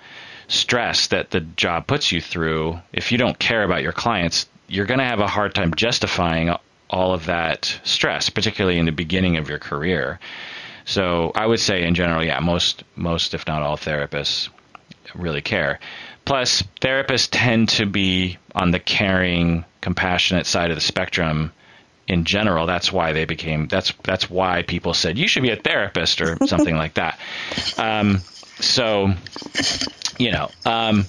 stress 0.48 1.08
that 1.08 1.32
the 1.32 1.42
job 1.42 1.88
puts 1.88 2.12
you 2.12 2.22
through, 2.22 2.80
if 2.94 3.12
you 3.12 3.18
don't 3.18 3.38
care 3.38 3.64
about 3.64 3.84
your 3.84 3.92
clients, 3.92 4.48
you're 4.68 4.86
going 4.86 5.00
to 5.00 5.06
have 5.06 5.20
a 5.20 5.28
hard 5.28 5.54
time 5.54 5.74
justifying 5.76 6.54
all 6.90 7.14
of 7.14 7.26
that 7.26 7.80
stress, 7.84 8.30
particularly 8.30 8.78
in 8.78 8.86
the 8.86 8.92
beginning 8.92 9.38
of 9.38 9.50
your 9.50 9.60
career. 9.60 10.20
So 10.86 11.32
I 11.36 11.46
would 11.46 11.60
say 11.60 11.84
in 11.84 11.96
general, 11.96 12.24
yeah, 12.24 12.40
most 12.40 12.84
most 12.96 13.34
if 13.34 13.46
not 13.46 13.62
all 13.62 13.78
therapists 13.78 14.50
really 15.14 15.42
care. 15.42 15.80
Plus, 16.26 16.64
therapists 16.82 17.30
tend 17.32 17.70
to 17.70 17.86
be 17.86 18.38
on 18.54 18.72
the 18.72 18.80
caring, 18.80 19.64
compassionate 19.82 20.46
side 20.46 20.72
of 20.72 20.78
the 20.78 20.82
spectrum 20.82 21.52
in 22.08 22.26
general. 22.26 22.66
That's 22.66 22.92
why 22.92 23.14
they 23.14 23.26
became. 23.26 23.68
That's 23.68 23.94
that's 24.04 24.30
why 24.30 24.64
people 24.64 24.94
said 24.94 25.18
you 25.18 25.28
should 25.28 25.44
be 25.44 25.52
a 25.52 25.56
therapist 25.56 26.22
or 26.22 26.38
something 26.48 26.76
like 26.76 26.96
that. 26.96 27.20
Um, 27.78 28.20
so, 28.60 29.14
you 30.18 30.32
know, 30.32 30.50
um, 30.66 31.06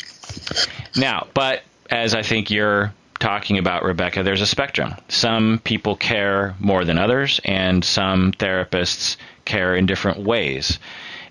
now, 0.96 1.26
but 1.34 1.62
as 1.90 2.14
I 2.14 2.22
think 2.22 2.50
you're 2.50 2.92
talking 3.18 3.58
about, 3.58 3.84
Rebecca, 3.84 4.22
there's 4.22 4.40
a 4.40 4.46
spectrum. 4.46 4.94
Some 5.08 5.60
people 5.64 5.96
care 5.96 6.54
more 6.58 6.84
than 6.84 6.98
others, 6.98 7.40
and 7.44 7.84
some 7.84 8.32
therapists 8.32 9.16
care 9.44 9.74
in 9.74 9.86
different 9.86 10.20
ways. 10.20 10.78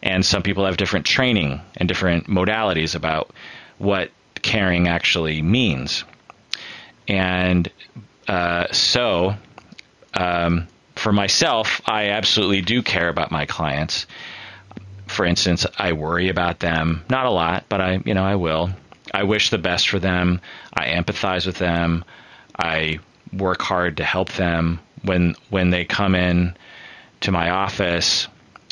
And 0.02 0.26
some 0.26 0.44
people 0.44 0.66
have 0.66 0.78
different 0.78 1.06
training 1.06 1.62
and 1.76 1.88
different 1.88 2.28
modalities 2.28 2.96
about 2.96 3.32
what 3.78 4.12
caring 4.42 4.88
actually 4.88 5.42
means. 5.42 6.04
And 7.08 7.70
uh, 8.28 8.68
so, 8.72 9.36
um, 10.14 10.68
for 10.96 11.12
myself, 11.12 11.82
I 11.86 12.10
absolutely 12.10 12.62
do 12.62 12.82
care 12.82 13.10
about 13.10 13.32
my 13.32 13.46
clients 13.46 14.06
for 15.08 15.26
instance, 15.26 15.66
I 15.78 15.94
worry 15.94 16.30
about 16.30 16.60
them, 16.60 17.04
not 17.10 17.26
a 17.26 17.30
lot, 17.30 17.66
but 17.70 17.82
I, 17.82 18.02
you 18.06 18.14
know, 18.14 18.24
I 18.24 18.36
will. 18.36 18.70
I 19.18 19.24
wish 19.24 19.50
the 19.50 19.58
best 19.58 19.90
for 19.90 19.98
them. 19.98 20.42
I 20.76 20.90
empathize 20.90 21.48
with 21.48 21.58
them. 21.58 22.06
I 22.56 23.00
work 23.34 23.64
hard 23.64 23.98
to 23.98 24.04
help 24.04 24.32
them 24.34 24.80
when 25.02 25.36
when 25.50 25.72
they 25.72 25.86
come 25.86 26.14
in 26.14 26.56
to 27.22 27.32
my 27.32 27.50
office. 27.50 28.28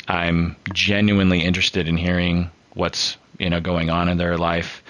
I'm 0.06 0.54
genuinely 0.72 1.40
interested 1.40 1.88
in 1.88 1.96
hearing 1.96 2.48
what's 2.74 3.16
you 3.40 3.50
know 3.50 3.60
going 3.60 3.90
on 3.90 4.08
in 4.08 4.18
their 4.18 4.38
life. 4.38 4.84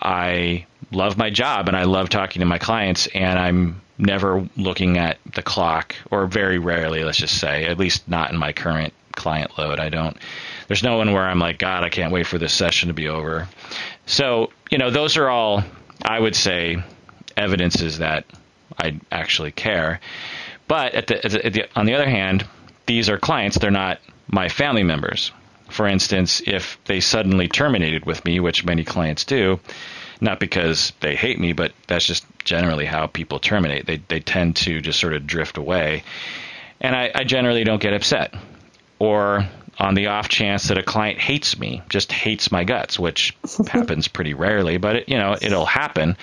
I 0.00 0.64
love 0.92 1.18
my 1.18 1.28
job 1.28 1.68
and 1.68 1.76
I 1.76 1.84
love 1.84 2.08
talking 2.08 2.40
to 2.40 2.46
my 2.46 2.56
clients 2.56 3.06
and 3.08 3.38
I'm 3.38 3.82
never 3.98 4.48
looking 4.56 4.96
at 4.96 5.18
the 5.34 5.42
clock 5.42 5.94
or 6.10 6.26
very 6.26 6.58
rarely 6.58 7.04
let's 7.04 7.18
just 7.18 7.38
say 7.38 7.66
at 7.66 7.76
least 7.78 8.08
not 8.08 8.32
in 8.32 8.38
my 8.38 8.54
current 8.54 8.94
client 9.14 9.58
load 9.58 9.78
I 9.78 9.90
don't 9.90 10.16
there's 10.68 10.82
no 10.82 10.96
one 10.96 11.12
where 11.12 11.26
I'm 11.26 11.38
like 11.38 11.58
god 11.58 11.84
I 11.84 11.90
can't 11.90 12.10
wait 12.10 12.26
for 12.26 12.38
this 12.38 12.54
session 12.54 12.88
to 12.88 12.94
be 12.94 13.08
over 13.08 13.46
so 14.10 14.50
you 14.70 14.78
know 14.78 14.90
those 14.90 15.16
are 15.16 15.28
all 15.28 15.64
I 16.02 16.18
would 16.18 16.36
say 16.36 16.82
evidences 17.36 17.98
that 17.98 18.24
I 18.78 19.00
actually 19.10 19.52
care 19.52 20.00
but 20.68 20.94
at 20.94 21.06
the, 21.08 21.24
at 21.24 21.52
the, 21.52 21.68
on 21.74 21.86
the 21.86 21.94
other 21.94 22.08
hand 22.08 22.46
these 22.86 23.08
are 23.08 23.18
clients 23.18 23.58
they're 23.58 23.70
not 23.70 24.00
my 24.28 24.48
family 24.48 24.82
members 24.82 25.32
for 25.70 25.86
instance, 25.86 26.42
if 26.46 26.78
they 26.84 27.00
suddenly 27.00 27.48
terminated 27.48 28.04
with 28.04 28.24
me, 28.24 28.40
which 28.40 28.64
many 28.64 28.84
clients 28.84 29.24
do, 29.24 29.60
not 30.20 30.40
because 30.40 30.92
they 31.00 31.14
hate 31.14 31.38
me, 31.38 31.52
but 31.52 31.72
that's 31.86 32.04
just 32.04 32.26
generally 32.44 32.84
how 32.84 33.06
people 33.06 33.38
terminate. 33.38 33.86
They 33.86 34.02
they 34.08 34.20
tend 34.20 34.56
to 34.56 34.80
just 34.80 35.00
sort 35.00 35.14
of 35.14 35.26
drift 35.26 35.56
away, 35.56 36.02
and 36.80 36.94
I, 36.94 37.10
I 37.14 37.24
generally 37.24 37.64
don't 37.64 37.80
get 37.80 37.94
upset. 37.94 38.34
Or 38.98 39.48
on 39.80 39.94
the 39.94 40.08
off 40.08 40.28
chance 40.28 40.68
that 40.68 40.78
a 40.78 40.82
client 40.82 41.18
hates 41.18 41.58
me, 41.58 41.82
just 41.88 42.12
hates 42.12 42.52
my 42.52 42.64
guts, 42.64 42.98
which 42.98 43.34
happens 43.68 44.06
pretty 44.06 44.34
rarely, 44.34 44.76
but 44.76 44.96
it, 44.96 45.08
you 45.08 45.16
know 45.16 45.36
it'll 45.40 45.66
happen. 45.66 46.16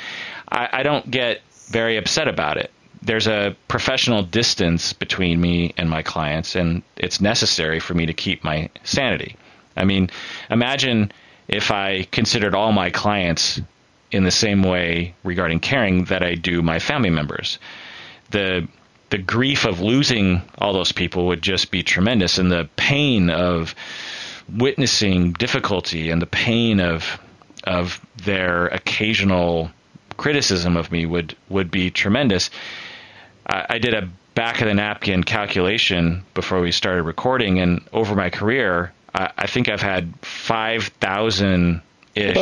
I, 0.50 0.70
I 0.72 0.84
don't 0.84 1.10
get 1.10 1.42
very 1.70 1.98
upset 1.98 2.28
about 2.28 2.58
it. 2.58 2.72
There's 3.02 3.28
a 3.28 3.56
professional 3.68 4.24
distance 4.24 4.94
between 4.94 5.42
me 5.42 5.74
and 5.78 5.90
my 5.90 6.04
clients, 6.04 6.56
and 6.56 6.84
it's 6.96 7.20
necessary 7.20 7.80
for 7.80 7.94
me 7.94 8.06
to 8.06 8.14
keep 8.14 8.44
my 8.44 8.70
sanity. 8.84 9.36
I 9.76 9.86
mean, 9.86 10.10
imagine 10.50 11.12
if 11.48 11.72
I 11.72 12.04
considered 12.12 12.56
all 12.56 12.72
my 12.72 12.90
clients 12.90 13.62
in 14.12 14.24
the 14.24 14.32
same 14.32 14.64
way 14.64 15.14
regarding 15.24 15.60
caring 15.60 16.06
that 16.06 16.24
I 16.24 16.36
do 16.36 16.62
my 16.62 16.80
family 16.80 17.10
members. 17.10 17.60
The 18.32 18.68
the 19.10 19.18
grief 19.18 19.66
of 19.66 19.80
losing 19.80 20.42
all 20.58 20.74
those 20.74 20.92
people 20.92 21.28
would 21.28 21.42
just 21.42 21.72
be 21.72 21.84
tremendous 21.84 22.38
and 22.38 22.52
the 22.52 22.70
pain 22.76 23.30
of 23.30 23.74
witnessing 24.56 25.34
difficulty 25.34 26.10
and 26.10 26.22
the 26.22 26.28
pain 26.28 26.80
of 26.80 27.20
of 27.64 28.00
their 28.24 28.68
occasional 28.68 29.70
criticism 30.16 30.78
of 30.78 30.92
me 30.92 31.06
would 31.06 31.36
would 31.50 31.72
be 31.72 31.90
tremendous. 31.90 32.50
I, 33.46 33.66
I 33.72 33.78
did 33.80 33.94
a 33.94 34.10
back 34.36 34.62
of 34.62 34.68
the 34.68 34.74
napkin 34.74 35.24
calculation 35.24 36.24
before 36.34 36.62
we 36.62 36.72
started 36.72 37.04
recording, 37.04 37.60
and 37.60 37.82
over 37.92 38.16
my 38.16 38.30
career, 38.30 38.94
I, 39.14 39.32
I 39.38 39.48
think 39.48 39.70
I've 39.70 39.82
had 39.82 40.14
five 40.22 40.86
thousand 41.00 41.82
ish 42.16 42.36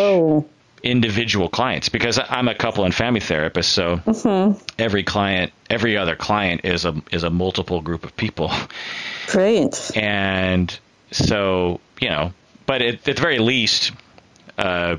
individual 0.85 1.49
clients 1.49 1.89
because 1.89 2.19
I'm 2.19 2.47
a 2.47 2.55
couple 2.55 2.85
and 2.85 2.93
family 2.93 3.19
therapist. 3.19 3.73
So 3.73 3.97
mm-hmm. 3.97 4.63
every 4.77 5.03
client, 5.03 5.51
every 5.69 5.97
other 5.97 6.15
client 6.15 6.61
is 6.63 6.85
a 6.85 6.95
is 7.11 7.23
a 7.23 7.29
multiple 7.29 7.81
group 7.81 8.05
of 8.05 8.15
people. 8.15 8.51
Great. 9.27 9.91
And 9.97 10.77
so 11.11 11.81
you 11.99 12.09
know, 12.09 12.33
but 12.67 12.81
at, 12.81 12.95
at 12.95 13.03
the 13.03 13.21
very 13.21 13.39
least, 13.39 13.91
uh, 14.57 14.97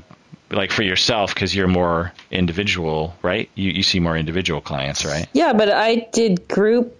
like 0.51 0.71
for 0.71 0.83
yourself 0.83 1.33
because 1.33 1.55
you're 1.55 1.67
more 1.67 2.11
individual, 2.29 3.15
right? 3.21 3.49
You 3.55 3.71
you 3.71 3.83
see 3.83 4.01
more 4.01 4.17
individual 4.17 4.59
clients, 4.59 5.05
right? 5.05 5.27
Yeah, 5.31 5.53
but 5.53 5.71
I 5.71 6.07
did 6.11 6.49
group 6.49 6.95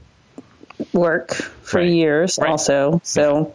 work 0.93 1.33
for 1.33 1.81
right. 1.81 1.89
years 1.89 2.39
right. 2.41 2.51
also. 2.51 3.01
So 3.03 3.53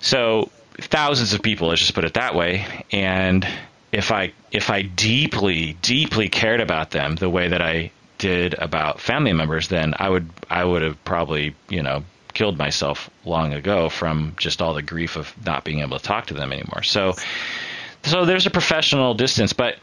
so 0.00 0.50
thousands 0.78 1.32
of 1.32 1.40
people, 1.40 1.68
let's 1.68 1.80
just 1.80 1.94
put 1.94 2.04
it 2.04 2.14
that 2.14 2.34
way, 2.34 2.84
and 2.92 3.46
if 3.96 4.12
I 4.12 4.32
if 4.52 4.68
I 4.68 4.82
deeply 4.82 5.72
deeply 5.80 6.28
cared 6.28 6.60
about 6.60 6.90
them 6.90 7.16
the 7.16 7.30
way 7.30 7.48
that 7.48 7.62
I 7.62 7.90
did 8.18 8.52
about 8.54 9.00
family 9.00 9.32
members, 9.32 9.68
then 9.68 9.94
I 9.98 10.10
would 10.10 10.28
I 10.50 10.64
would 10.64 10.82
have 10.82 11.02
probably 11.04 11.54
you 11.70 11.82
know 11.82 12.04
killed 12.34 12.58
myself 12.58 13.08
long 13.24 13.54
ago 13.54 13.88
from 13.88 14.34
just 14.36 14.60
all 14.60 14.74
the 14.74 14.82
grief 14.82 15.16
of 15.16 15.32
not 15.46 15.64
being 15.64 15.80
able 15.80 15.98
to 15.98 16.04
talk 16.04 16.26
to 16.26 16.34
them 16.34 16.52
anymore. 16.52 16.82
So 16.82 17.14
so 18.02 18.26
there's 18.26 18.44
a 18.44 18.50
professional 18.50 19.14
distance, 19.14 19.54
but 19.54 19.76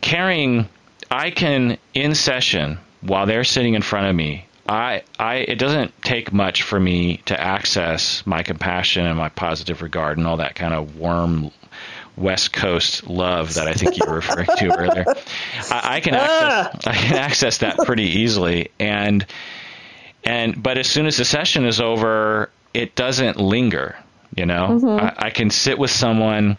carrying 0.00 0.68
I 1.08 1.30
can 1.30 1.78
in 1.94 2.16
session 2.16 2.78
while 3.00 3.26
they're 3.26 3.44
sitting 3.44 3.74
in 3.74 3.82
front 3.82 4.08
of 4.08 4.16
me. 4.16 4.46
I, 4.68 5.02
I, 5.18 5.36
it 5.36 5.58
doesn't 5.58 6.00
take 6.02 6.32
much 6.32 6.62
for 6.62 6.78
me 6.78 7.16
to 7.26 7.40
access 7.40 8.24
my 8.24 8.44
compassion 8.44 9.04
and 9.04 9.18
my 9.18 9.28
positive 9.28 9.82
regard 9.82 10.16
and 10.16 10.28
all 10.28 10.36
that 10.36 10.54
kind 10.54 10.74
of 10.74 10.96
warm 10.96 11.50
West 12.20 12.52
Coast 12.52 13.06
love 13.06 13.54
that 13.54 13.66
I 13.66 13.72
think 13.72 13.96
you 13.96 14.04
were 14.06 14.16
referring 14.16 14.46
to 14.46 14.78
earlier. 14.78 15.04
I, 15.70 15.96
I 15.96 16.00
can 16.00 16.14
access 16.14 16.86
I 16.86 16.94
can 16.94 17.16
access 17.16 17.58
that 17.58 17.78
pretty 17.78 18.20
easily, 18.20 18.70
and 18.78 19.24
and 20.24 20.62
but 20.62 20.78
as 20.78 20.86
soon 20.86 21.06
as 21.06 21.16
the 21.16 21.24
session 21.24 21.64
is 21.64 21.80
over, 21.80 22.50
it 22.74 22.94
doesn't 22.94 23.38
linger. 23.38 23.96
You 24.36 24.46
know, 24.46 24.80
mm-hmm. 24.80 25.04
I, 25.06 25.26
I 25.26 25.30
can 25.30 25.50
sit 25.50 25.78
with 25.78 25.90
someone 25.90 26.56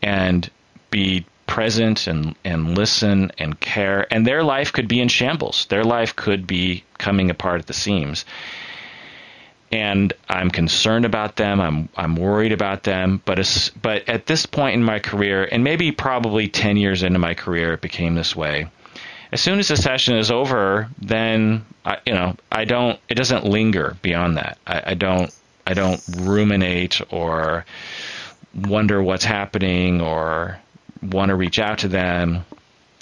and 0.00 0.48
be 0.90 1.26
present 1.46 2.06
and, 2.06 2.34
and 2.44 2.78
listen 2.78 3.30
and 3.36 3.58
care. 3.60 4.06
And 4.10 4.26
their 4.26 4.42
life 4.42 4.72
could 4.72 4.88
be 4.88 5.00
in 5.00 5.08
shambles. 5.08 5.66
Their 5.66 5.84
life 5.84 6.16
could 6.16 6.46
be 6.46 6.84
coming 6.96 7.30
apart 7.30 7.60
at 7.60 7.66
the 7.66 7.74
seams 7.74 8.24
and 9.72 10.12
I'm 10.28 10.50
concerned 10.50 11.06
about 11.06 11.36
them. 11.36 11.60
I'm 11.60 11.88
I'm 11.96 12.14
worried 12.14 12.52
about 12.52 12.82
them. 12.82 13.22
But 13.24 13.70
but 13.80 14.08
at 14.08 14.26
this 14.26 14.46
point 14.46 14.74
in 14.74 14.84
my 14.84 14.98
career, 14.98 15.48
and 15.50 15.64
maybe 15.64 15.90
probably 15.90 16.48
ten 16.48 16.76
years 16.76 17.02
into 17.02 17.18
my 17.18 17.34
career, 17.34 17.72
it 17.72 17.80
became 17.80 18.14
this 18.14 18.36
way. 18.36 18.66
As 19.32 19.40
soon 19.40 19.58
as 19.58 19.68
the 19.68 19.78
session 19.78 20.16
is 20.16 20.30
over, 20.30 20.88
then 21.00 21.64
I, 21.86 21.98
you 22.04 22.12
know 22.12 22.36
I 22.52 22.66
don't. 22.66 23.00
It 23.08 23.14
doesn't 23.14 23.46
linger 23.46 23.96
beyond 24.02 24.36
that. 24.36 24.58
I, 24.66 24.82
I 24.88 24.94
don't. 24.94 25.34
I 25.66 25.74
don't 25.74 26.02
ruminate 26.18 27.00
or 27.10 27.64
wonder 28.54 29.02
what's 29.02 29.24
happening 29.24 30.00
or 30.00 30.58
want 31.02 31.30
to 31.30 31.36
reach 31.36 31.58
out 31.58 31.78
to 31.78 31.88
them. 31.88 32.44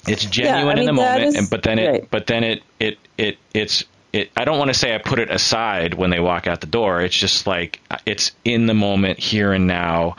It's 0.07 0.23
genuine 0.25 0.65
yeah, 0.65 0.71
I 0.71 0.75
mean, 0.75 0.79
in 0.79 0.85
the 0.85 0.93
moment, 0.93 1.23
is, 1.25 1.35
and, 1.35 1.49
but 1.49 1.63
then 1.63 1.77
right. 1.77 1.95
it, 1.95 2.11
but 2.11 2.27
then 2.27 2.43
it, 2.43 2.63
it, 2.79 2.97
it, 3.17 3.37
it's 3.53 3.83
it, 4.13 4.31
I 4.35 4.45
don't 4.45 4.57
want 4.57 4.69
to 4.69 4.73
say 4.73 4.93
I 4.93 4.97
put 4.97 5.19
it 5.19 5.29
aside 5.29 5.93
when 5.93 6.09
they 6.09 6.19
walk 6.19 6.47
out 6.47 6.61
the 6.61 6.67
door. 6.67 7.01
It's 7.01 7.15
just 7.15 7.47
like 7.47 7.79
it's 8.05 8.31
in 8.43 8.65
the 8.65 8.73
moment, 8.73 9.19
here 9.19 9.53
and 9.53 9.67
now, 9.67 10.17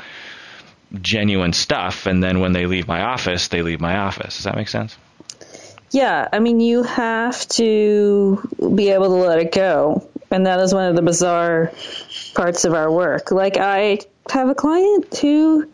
genuine 1.01 1.53
stuff. 1.53 2.07
And 2.07 2.23
then 2.23 2.41
when 2.41 2.53
they 2.53 2.67
leave 2.67 2.89
my 2.89 3.03
office, 3.03 3.49
they 3.49 3.63
leave 3.63 3.81
my 3.81 3.99
office. 3.99 4.37
Does 4.37 4.45
that 4.45 4.57
make 4.57 4.69
sense? 4.69 4.97
Yeah, 5.91 6.27
I 6.33 6.39
mean, 6.39 6.61
you 6.61 6.85
have 6.85 7.47
to 7.49 8.49
be 8.75 8.91
able 8.91 9.09
to 9.09 9.29
let 9.29 9.39
it 9.39 9.53
go. 9.53 10.09
And 10.31 10.47
that 10.47 10.61
is 10.61 10.73
one 10.73 10.89
of 10.89 10.97
the 10.97 11.03
bizarre 11.03 11.73
parts 12.35 12.65
of 12.65 12.73
our 12.73 12.91
work. 12.91 13.31
Like, 13.31 13.59
I 13.59 14.01
have 14.31 14.49
a 14.49 14.55
client 14.55 15.15
who 15.19 15.69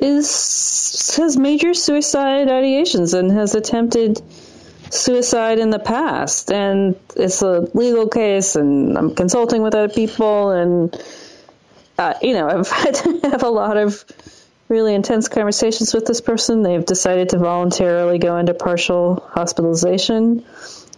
is 0.00 1.14
has 1.16 1.36
major 1.36 1.74
suicide 1.74 2.48
ideations 2.48 3.12
and 3.16 3.30
has 3.30 3.54
attempted 3.54 4.20
suicide 4.92 5.58
in 5.58 5.70
the 5.70 5.78
past, 5.78 6.52
and 6.52 6.96
it's 7.16 7.42
a 7.42 7.60
legal 7.74 8.08
case, 8.08 8.56
and 8.56 8.96
I'm 8.96 9.14
consulting 9.14 9.62
with 9.62 9.74
other 9.74 9.92
people, 9.92 10.50
and 10.50 11.04
uh, 11.98 12.14
you 12.22 12.34
know, 12.34 12.48
I've 12.58 12.68
had 12.68 12.94
to 12.96 13.20
have 13.30 13.42
a 13.42 13.48
lot 13.48 13.76
of 13.76 14.04
really 14.68 14.94
intense 14.94 15.28
conversations 15.28 15.92
with 15.92 16.06
this 16.06 16.20
person. 16.20 16.62
They've 16.62 16.84
decided 16.84 17.30
to 17.30 17.38
voluntarily 17.38 18.18
go 18.18 18.36
into 18.36 18.54
partial 18.54 19.26
hospitalization. 19.30 20.44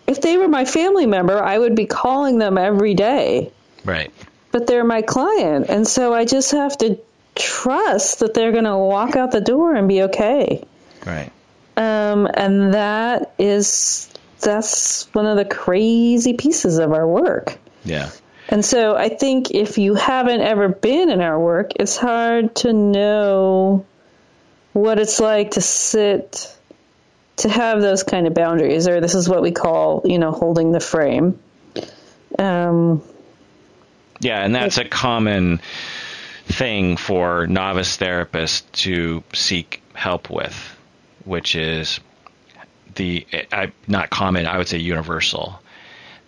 If 0.06 0.20
they 0.20 0.36
were 0.36 0.48
my 0.48 0.64
family 0.64 1.06
member, 1.06 1.42
I 1.42 1.58
would 1.58 1.74
be 1.74 1.86
calling 1.86 2.38
them 2.38 2.58
every 2.58 2.94
day. 2.94 3.52
Right. 3.84 4.12
But 4.52 4.66
they're 4.66 4.84
my 4.84 5.02
client, 5.02 5.66
and 5.68 5.86
so 5.86 6.12
I 6.12 6.24
just 6.24 6.52
have 6.52 6.76
to 6.78 6.98
trust 7.34 8.20
that 8.20 8.34
they're 8.34 8.52
going 8.52 8.64
to 8.64 8.76
walk 8.76 9.16
out 9.16 9.32
the 9.32 9.40
door 9.40 9.74
and 9.74 9.88
be 9.88 10.02
okay. 10.02 10.64
Right. 11.04 11.32
Um, 11.76 12.28
and 12.32 12.74
that 12.74 13.34
is 13.38 14.08
that's 14.40 15.12
one 15.14 15.26
of 15.26 15.36
the 15.36 15.44
crazy 15.44 16.34
pieces 16.34 16.78
of 16.78 16.92
our 16.92 17.06
work. 17.06 17.58
Yeah. 17.84 18.10
And 18.48 18.64
so 18.64 18.94
I 18.94 19.08
think 19.08 19.50
if 19.50 19.78
you 19.78 19.94
haven't 19.94 20.42
ever 20.42 20.68
been 20.68 21.10
in 21.10 21.20
our 21.20 21.40
work, 21.40 21.72
it's 21.80 21.96
hard 21.96 22.54
to 22.56 22.72
know 22.72 23.86
what 24.72 24.98
it's 24.98 25.18
like 25.18 25.52
to 25.52 25.60
sit 25.60 26.54
to 27.36 27.48
have 27.48 27.80
those 27.80 28.02
kind 28.02 28.26
of 28.26 28.34
boundaries, 28.34 28.86
or 28.86 29.00
this 29.00 29.14
is 29.14 29.28
what 29.28 29.42
we 29.42 29.50
call, 29.50 30.02
you 30.04 30.18
know, 30.18 30.30
holding 30.30 30.72
the 30.72 30.80
frame. 30.80 31.40
Um, 32.38 33.02
yeah, 34.20 34.44
and 34.44 34.54
that's 34.54 34.78
a 34.78 34.84
common 34.84 35.60
thing 36.46 36.96
for 36.96 37.46
novice 37.46 37.96
therapists 37.96 38.62
to 38.72 39.24
seek 39.32 39.82
help 39.94 40.30
with, 40.30 40.73
which 41.24 41.54
is 41.54 42.00
the 42.94 43.26
I, 43.52 43.72
not 43.86 44.10
common, 44.10 44.46
I 44.46 44.58
would 44.58 44.68
say 44.68 44.78
universal. 44.78 45.60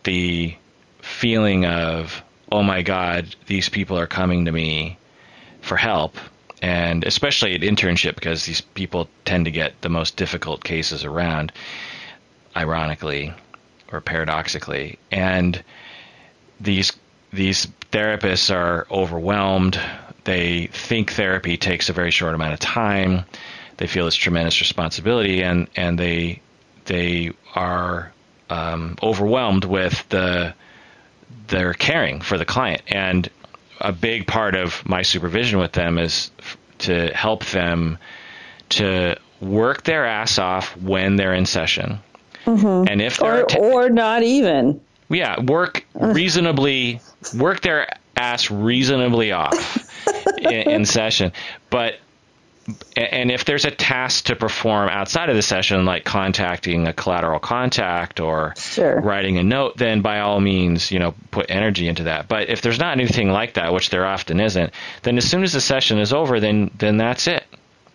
The 0.05 0.55
feeling 1.01 1.65
of, 1.65 2.23
oh 2.51 2.63
my 2.63 2.83
God, 2.83 3.35
these 3.47 3.69
people 3.69 3.99
are 3.99 4.07
coming 4.07 4.45
to 4.47 4.53
me 4.53 4.99
for 5.61 5.77
help. 5.77 6.17
And 6.63 7.05
especially 7.05 7.55
at 7.55 7.61
internship, 7.61 8.15
because 8.15 8.47
these 8.47 8.61
people 8.61 9.09
tend 9.25 9.45
to 9.45 9.51
get 9.51 9.81
the 9.83 9.89
most 9.89 10.17
difficult 10.17 10.65
cases 10.65 11.05
around, 11.05 11.53
ironically 12.57 13.33
or 13.93 14.01
paradoxically. 14.01 14.99
And 15.11 15.63
these 16.61 16.93
these 17.33 17.67
therapists 17.93 18.55
are 18.55 18.87
overwhelmed. 18.91 19.79
They 20.25 20.69
think 20.69 21.13
therapy 21.13 21.57
takes 21.57 21.89
a 21.89 21.93
very 21.93 22.11
short 22.11 22.35
amount 22.35 22.55
of 22.55 22.61
time. 22.61 23.25
They 23.77 23.87
feel 23.87 24.05
this 24.05 24.15
tremendous 24.15 24.61
responsibility, 24.61 25.43
and 25.43 25.69
and 25.77 25.99
they 25.99 26.41
they 26.87 27.33
are 27.55 28.13
um, 28.51 28.97
overwhelmed 29.03 29.65
with 29.65 30.09
the 30.09 30.55
their 31.49 31.75
caring 31.75 32.21
for 32.21 32.39
the 32.39 32.45
client. 32.45 32.83
And 32.89 33.29
a 33.81 33.93
big 33.93 34.27
part 34.27 34.55
of 34.55 34.87
my 34.89 35.03
supervision 35.03 35.59
with 35.59 35.73
them 35.73 35.99
is 35.99 36.31
f- 36.39 36.57
to 36.79 37.09
help 37.15 37.45
them 37.47 37.99
to 38.71 39.17
work 39.41 39.85
their 39.85 40.07
ass 40.07 40.39
off 40.39 40.77
when 40.79 41.17
they're 41.17 41.35
in 41.35 41.47
session. 41.47 41.99
Mm-hmm. 42.47 42.89
And 42.89 43.03
if 43.03 43.19
they're 43.19 43.45
or, 43.59 43.85
or 43.85 43.91
not 43.91 44.23
even 44.23 44.81
yeah, 45.09 45.41
work 45.41 45.87
reasonably, 45.95 47.01
work 47.37 47.61
their 47.61 47.89
ass 48.17 48.51
reasonably 48.51 49.33
off 49.33 50.07
in, 50.39 50.51
in, 50.51 50.85
session. 50.85 51.33
But 51.71 51.97
and 52.97 53.31
if 53.31 53.45
there's 53.45 53.65
a 53.65 53.71
task 53.71 54.27
to 54.27 54.37
perform 54.37 54.89
outside 54.89 55.29
of 55.29 55.37
the 55.37 55.43
session, 55.43 55.85
like 55.85 56.05
contacting 56.05 56.87
a 56.87 56.93
collateral 56.93 57.39
contact 57.39 58.21
or 58.21 58.55
sure. 58.57 59.01
writing 59.01 59.39
a 59.39 59.43
note, 59.43 59.77
then 59.77 60.03
by 60.03 60.21
all 60.21 60.41
means, 60.41 60.91
you 60.91 60.99
know, 60.99 61.15
put 61.31 61.51
energy 61.51 61.89
into 61.89 62.05
that. 62.05 62.29
But 62.29 62.49
if 62.49 62.63
there's 62.63 62.79
not 62.79 62.99
anything 62.99 63.31
like 63.31 63.55
that, 63.55 63.73
which 63.73 63.91
there 63.91 64.07
often 64.07 64.41
isn't, 64.41 64.73
then 65.03 65.17
as 65.17 65.29
soon 65.29 65.43
as 65.43 65.53
the 65.53 65.61
session 65.61 65.99
is 65.99 66.13
over, 66.13 66.41
then 66.41 66.71
then 66.77 66.97
that's 66.97 67.27
it. 67.27 67.45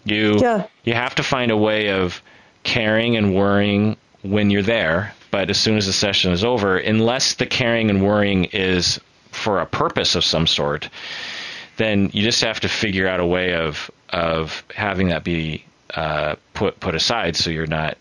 You 0.05 0.37
yeah. 0.39 0.67
you 0.83 0.93
have 0.93 1.15
to 1.15 1.23
find 1.23 1.51
a 1.51 1.57
way 1.57 1.89
of 1.89 2.21
caring 2.63 3.17
and 3.17 3.35
worrying 3.35 3.97
when 4.21 4.49
you're 4.51 4.61
there 4.61 5.13
but 5.31 5.49
as 5.49 5.57
soon 5.57 5.77
as 5.77 5.87
the 5.87 5.93
session 5.93 6.33
is 6.33 6.43
over, 6.43 6.77
unless 6.77 7.35
the 7.35 7.45
caring 7.45 7.89
and 7.89 8.05
worrying 8.05 8.45
is 8.45 8.99
for 9.31 9.61
a 9.61 9.65
purpose 9.65 10.15
of 10.15 10.25
some 10.25 10.45
sort, 10.45 10.89
then 11.77 12.11
you 12.13 12.21
just 12.21 12.43
have 12.43 12.59
to 12.59 12.69
figure 12.69 13.07
out 13.07 13.21
a 13.21 13.25
way 13.25 13.55
of 13.55 13.89
of 14.11 14.63
having 14.73 15.09
that 15.09 15.23
be 15.23 15.63
uh, 15.93 16.35
put 16.53 16.79
put 16.79 16.95
aside 16.95 17.35
so 17.35 17.49
you're 17.49 17.67
not 17.67 17.97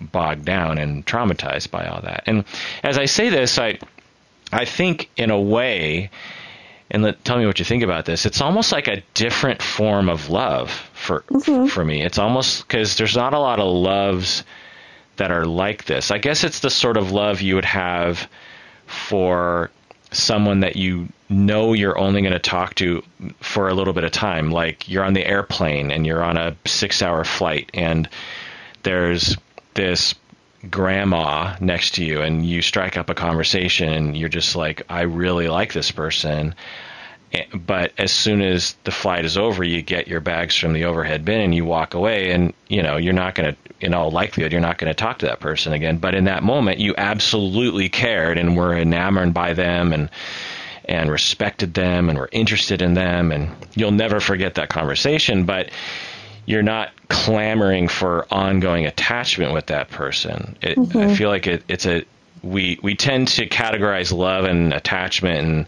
bogged 0.00 0.44
down 0.44 0.78
and 0.78 1.06
traumatized 1.06 1.70
by 1.70 1.86
all 1.86 2.00
that. 2.02 2.24
And 2.26 2.44
as 2.82 2.98
I 2.98 3.04
say 3.04 3.28
this, 3.28 3.58
I 3.58 3.78
I 4.52 4.64
think 4.64 5.08
in 5.16 5.30
a 5.30 5.40
way, 5.40 6.10
and 6.90 7.02
let, 7.02 7.24
tell 7.24 7.38
me 7.38 7.46
what 7.46 7.58
you 7.58 7.64
think 7.64 7.82
about 7.82 8.04
this. 8.04 8.26
It's 8.26 8.40
almost 8.40 8.72
like 8.72 8.88
a 8.88 9.02
different 9.14 9.62
form 9.62 10.08
of 10.08 10.28
love 10.28 10.70
for 10.92 11.20
mm-hmm. 11.30 11.66
for 11.66 11.84
me. 11.84 12.02
It's 12.02 12.18
almost 12.18 12.66
because 12.66 12.96
there's 12.96 13.16
not 13.16 13.34
a 13.34 13.38
lot 13.38 13.60
of 13.60 13.72
loves 13.72 14.44
that 15.16 15.30
are 15.30 15.46
like 15.46 15.84
this. 15.84 16.10
I 16.10 16.18
guess 16.18 16.44
it's 16.44 16.60
the 16.60 16.70
sort 16.70 16.96
of 16.96 17.12
love 17.12 17.40
you 17.40 17.54
would 17.54 17.64
have 17.64 18.28
for 18.86 19.70
someone 20.12 20.60
that 20.60 20.76
you 20.76 21.08
know 21.28 21.72
you're 21.72 21.98
only 21.98 22.20
going 22.20 22.32
to 22.32 22.38
talk 22.38 22.74
to 22.76 23.02
for 23.40 23.68
a 23.68 23.74
little 23.74 23.92
bit 23.92 24.04
of 24.04 24.12
time. 24.12 24.50
Like 24.50 24.88
you're 24.88 25.04
on 25.04 25.14
the 25.14 25.24
airplane 25.24 25.90
and 25.90 26.06
you're 26.06 26.22
on 26.22 26.36
a 26.36 26.56
six 26.66 27.02
hour 27.02 27.24
flight 27.24 27.70
and 27.74 28.08
there's 28.82 29.36
this 29.74 30.14
grandma 30.70 31.56
next 31.60 31.94
to 31.94 32.04
you 32.04 32.20
and 32.20 32.46
you 32.46 32.62
strike 32.62 32.96
up 32.96 33.10
a 33.10 33.14
conversation 33.14 33.88
and 33.88 34.16
you're 34.16 34.28
just 34.28 34.54
like, 34.54 34.82
I 34.88 35.02
really 35.02 35.48
like 35.48 35.72
this 35.72 35.90
person. 35.90 36.54
But 37.54 37.92
as 37.98 38.12
soon 38.12 38.42
as 38.42 38.74
the 38.84 38.90
flight 38.90 39.24
is 39.24 39.38
over, 39.38 39.64
you 39.64 39.82
get 39.82 40.08
your 40.08 40.20
bags 40.20 40.56
from 40.56 40.72
the 40.72 40.84
overhead 40.84 41.24
bin 41.24 41.40
and 41.40 41.54
you 41.54 41.64
walk 41.64 41.94
away 41.94 42.30
and, 42.30 42.52
you 42.68 42.82
know, 42.82 42.96
you're 42.96 43.12
not 43.12 43.34
going 43.34 43.54
to 43.54 43.72
in 43.82 43.94
all 43.94 44.10
likelihood, 44.10 44.52
you're 44.52 44.60
not 44.60 44.78
going 44.78 44.90
to 44.90 44.94
talk 44.94 45.18
to 45.18 45.26
that 45.26 45.40
person 45.40 45.72
again. 45.72 45.98
But 45.98 46.14
in 46.14 46.24
that 46.24 46.42
moment, 46.42 46.78
you 46.78 46.94
absolutely 46.96 47.88
cared 47.88 48.38
and 48.38 48.56
were 48.56 48.74
enamored 48.74 49.34
by 49.34 49.54
them 49.54 49.92
and 49.92 50.08
and 50.84 51.10
respected 51.10 51.74
them 51.74 52.08
and 52.08 52.18
were 52.18 52.28
interested 52.32 52.82
in 52.82 52.94
them, 52.94 53.30
and 53.30 53.50
you'll 53.74 53.92
never 53.92 54.18
forget 54.18 54.54
that 54.54 54.68
conversation. 54.68 55.44
But 55.44 55.70
you're 56.46 56.62
not 56.62 56.90
clamoring 57.08 57.88
for 57.88 58.26
ongoing 58.30 58.86
attachment 58.86 59.52
with 59.52 59.66
that 59.66 59.90
person. 59.90 60.56
It, 60.60 60.76
mm-hmm. 60.76 60.98
I 60.98 61.14
feel 61.14 61.28
like 61.28 61.46
it, 61.46 61.62
it's 61.68 61.86
a 61.86 62.04
we 62.42 62.78
we 62.82 62.94
tend 62.94 63.28
to 63.28 63.48
categorize 63.48 64.12
love 64.12 64.44
and 64.44 64.72
attachment 64.72 65.38
and 65.38 65.66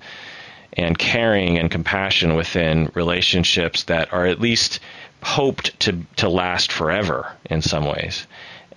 and 0.74 0.98
caring 0.98 1.58
and 1.58 1.70
compassion 1.70 2.34
within 2.34 2.90
relationships 2.94 3.84
that 3.84 4.12
are 4.12 4.26
at 4.26 4.40
least 4.40 4.80
hoped 5.22 5.78
to 5.80 6.04
to 6.16 6.28
last 6.28 6.72
forever 6.72 7.32
in 7.48 7.62
some 7.62 7.84
ways, 7.84 8.26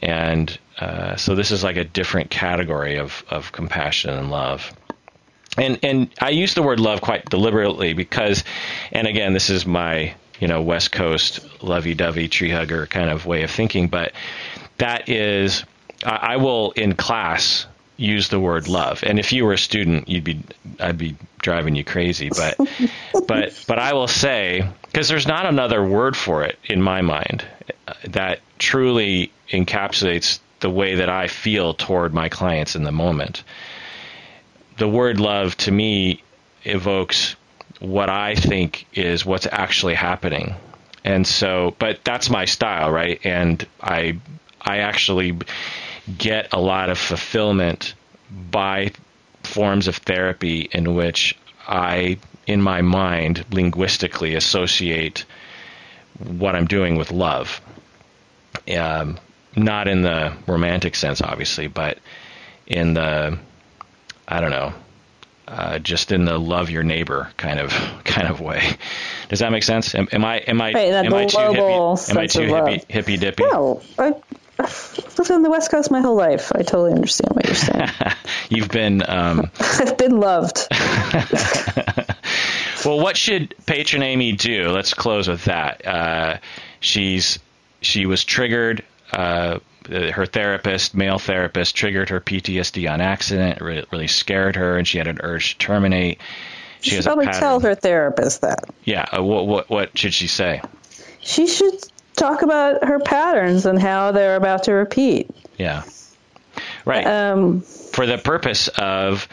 and 0.01 0.57
uh, 0.79 1.15
so 1.15 1.35
this 1.35 1.51
is 1.51 1.63
like 1.63 1.77
a 1.77 1.83
different 1.83 2.29
category 2.29 2.97
of 2.97 3.23
of 3.29 3.51
compassion 3.51 4.11
and 4.11 4.31
love. 4.31 4.73
And 5.57 5.79
and 5.83 6.09
I 6.21 6.29
use 6.29 6.53
the 6.53 6.63
word 6.63 6.79
love 6.79 7.01
quite 7.01 7.25
deliberately 7.25 7.93
because, 7.93 8.43
and 8.91 9.07
again, 9.07 9.33
this 9.33 9.49
is 9.49 9.65
my 9.65 10.13
you 10.39 10.47
know 10.47 10.61
West 10.61 10.91
Coast 10.91 11.39
lovey-dovey 11.63 12.27
tree 12.27 12.51
hugger 12.51 12.85
kind 12.85 13.09
of 13.09 13.25
way 13.25 13.43
of 13.43 13.51
thinking, 13.51 13.87
but 13.87 14.13
that 14.77 15.09
is 15.09 15.63
I 16.03 16.37
will 16.37 16.71
in 16.71 16.93
class 16.93 17.65
use 17.97 18.29
the 18.29 18.39
word 18.39 18.67
love. 18.67 19.03
And 19.03 19.19
if 19.19 19.33
you 19.33 19.43
were 19.45 19.53
a 19.53 19.57
student, 19.57 20.07
you'd 20.07 20.23
be 20.23 20.39
I'd 20.79 20.97
be 20.97 21.17
driving 21.39 21.75
you 21.75 21.83
crazy. 21.83 22.29
But 22.29 22.57
but 23.27 23.63
but 23.67 23.79
I 23.79 23.93
will 23.93 24.07
say 24.07 24.67
because 24.83 25.09
there's 25.09 25.27
not 25.27 25.45
another 25.45 25.83
word 25.83 26.15
for 26.15 26.43
it 26.43 26.57
in 26.63 26.81
my 26.81 27.01
mind 27.01 27.45
that 28.05 28.39
truly 28.59 29.31
encapsulates 29.49 30.39
the 30.59 30.69
way 30.69 30.95
that 30.95 31.09
I 31.09 31.27
feel 31.27 31.73
toward 31.73 32.13
my 32.13 32.29
clients 32.29 32.75
in 32.75 32.83
the 32.83 32.91
moment. 32.91 33.43
The 34.77 34.87
word 34.87 35.19
love 35.19 35.55
to 35.57 35.71
me 35.71 36.23
evokes 36.63 37.35
what 37.79 38.09
I 38.09 38.35
think 38.35 38.87
is 38.93 39.25
what's 39.25 39.47
actually 39.51 39.93
happening. 39.93 40.55
And 41.03 41.25
so, 41.25 41.75
but 41.79 42.03
that's 42.03 42.29
my 42.29 42.45
style, 42.45 42.91
right? 42.91 43.19
And 43.23 43.65
I 43.81 44.19
I 44.61 44.79
actually 44.79 45.37
get 46.15 46.53
a 46.53 46.59
lot 46.59 46.89
of 46.89 46.97
fulfillment 46.97 47.93
by 48.51 48.91
forms 49.43 49.87
of 49.87 49.97
therapy 49.97 50.69
in 50.71 50.95
which 50.95 51.37
I, 51.67 52.17
in 52.45 52.61
my 52.61 52.81
mind, 52.81 53.45
linguistically 53.51 54.35
associate 54.35 55.25
what 56.19 56.55
I'm 56.55 56.65
doing 56.65 56.95
with 56.95 57.11
love. 57.11 57.61
Um, 58.75 59.17
not 59.55 59.87
in 59.87 60.01
the 60.01 60.33
romantic 60.45 60.95
sense, 60.95 61.21
obviously, 61.21 61.67
but 61.67 61.99
in 62.67 62.93
the, 62.93 63.37
I 64.27 64.41
don't 64.41 64.51
know, 64.51 64.73
uh, 65.47 65.79
just 65.79 66.11
in 66.11 66.25
the 66.25 66.37
love 66.37 66.69
your 66.69 66.83
neighbor 66.83 67.29
kind 67.37 67.59
of 67.59 67.71
kind 68.03 68.27
of 68.27 68.41
way. 68.41 68.77
Does 69.29 69.39
that 69.39 69.51
make 69.51 69.63
sense? 69.63 69.95
Am, 69.95 70.07
am 70.11 70.25
I 70.25 70.37
am 70.39 70.61
I 70.61 70.73
right, 70.73 70.93
am 70.93 71.13
I 71.13 71.25
too 71.25 71.37
hippy? 71.39 72.11
Am 72.11 72.17
I 72.17 72.27
too 72.27 72.41
hippy, 72.41 72.83
hippy 72.89 73.17
dippy? 73.17 73.43
No, 73.43 73.81
I, 73.97 74.13
lived 75.17 75.31
on 75.31 75.43
the 75.43 75.49
West 75.49 75.71
Coast 75.71 75.91
my 75.91 76.01
whole 76.01 76.15
life. 76.15 76.51
I 76.53 76.63
totally 76.63 76.93
understand 76.93 77.35
what 77.35 77.45
you're 77.45 77.55
saying. 77.55 77.89
You've 78.49 78.69
been. 78.69 79.03
Um... 79.07 79.51
I've 79.59 79.97
been 79.97 80.19
loved. 80.19 80.67
well, 82.85 82.99
what 82.99 83.17
should 83.17 83.55
patron 83.65 84.03
Amy 84.03 84.33
do? 84.33 84.69
Let's 84.69 84.93
close 84.93 85.27
with 85.27 85.45
that. 85.45 85.85
Uh, 85.85 86.37
she's 86.79 87.39
she 87.81 88.05
was 88.05 88.23
triggered. 88.23 88.83
Uh, 89.11 89.59
her 89.89 90.25
therapist, 90.25 90.93
male 90.95 91.17
therapist, 91.17 91.75
triggered 91.75 92.09
her 92.09 92.19
PTSD 92.19 92.91
on 92.91 92.99
accident. 92.99 93.57
It 93.57 93.63
really, 93.63 93.85
really 93.91 94.07
scared 94.07 94.57
her, 94.57 94.77
and 94.77 94.85
she 94.85 94.97
had 94.97 95.07
an 95.07 95.19
urge 95.23 95.53
to 95.53 95.57
terminate. 95.59 96.19
She, 96.81 96.89
she 96.89 96.95
should 96.97 97.05
probably 97.05 97.27
tell 97.27 97.59
her 97.61 97.73
therapist 97.73 98.41
that. 98.41 98.65
Yeah. 98.83 99.05
Uh, 99.17 99.23
what, 99.23 99.47
what 99.47 99.69
what 99.69 99.97
should 99.97 100.13
she 100.13 100.27
say? 100.27 100.61
She 101.21 101.47
should 101.47 101.73
talk 102.17 102.41
about 102.41 102.83
her 102.83 102.99
patterns 102.99 103.65
and 103.65 103.81
how 103.81 104.11
they're 104.11 104.35
about 104.35 104.63
to 104.63 104.73
repeat. 104.73 105.29
Yeah. 105.57 105.83
Right. 106.85 107.05
Um, 107.05 107.61
for 107.61 108.05
the 108.05 108.17
purpose 108.17 108.67
of 108.77 109.27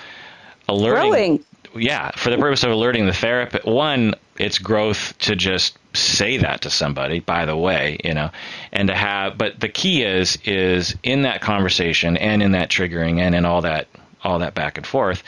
alerting. 0.68 1.11
Growing. 1.11 1.44
Yeah, 1.77 2.12
for 2.12 2.31
the 2.31 2.38
purpose 2.38 2.62
of 2.62 2.70
alerting 2.70 3.07
the 3.07 3.12
therapist. 3.12 3.64
One, 3.64 4.14
it's 4.38 4.59
growth 4.59 5.18
to 5.20 5.35
just 5.35 5.77
say 5.92 6.37
that 6.38 6.62
to 6.62 6.70
somebody. 6.70 7.18
By 7.18 7.47
the 7.47 7.57
way, 7.57 7.99
you 8.05 8.14
know, 8.14 8.31
and 8.73 8.88
to 8.88 8.94
have. 8.94 9.37
But 9.37 9.59
the 9.59 9.68
key 9.68 10.05
is 10.05 10.38
is 10.44 10.94
in 11.03 11.23
that 11.23 11.40
conversation 11.40 12.16
and 12.16 12.42
in 12.42 12.53
that 12.53 12.70
triggering 12.70 13.18
and 13.18 13.35
in 13.35 13.44
all 13.44 13.62
that 13.62 13.88
all 14.23 14.38
that 14.38 14.55
back 14.55 14.79
and 14.79 14.87
forth, 14.87 15.23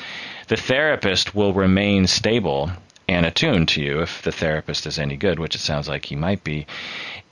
the 0.49 0.57
therapist 0.57 1.35
will 1.35 1.53
remain 1.53 2.07
stable 2.07 2.71
and 3.09 3.27
attuned 3.27 3.69
to 3.69 3.83
you 3.83 4.01
if 4.03 4.23
the 4.23 4.33
therapist 4.33 4.87
is 4.87 4.99
any 4.99 5.16
good, 5.16 5.38
which 5.38 5.55
it 5.55 5.61
sounds 5.61 5.88
like 5.88 6.05
he 6.05 6.16
might 6.16 6.42
be. 6.42 6.66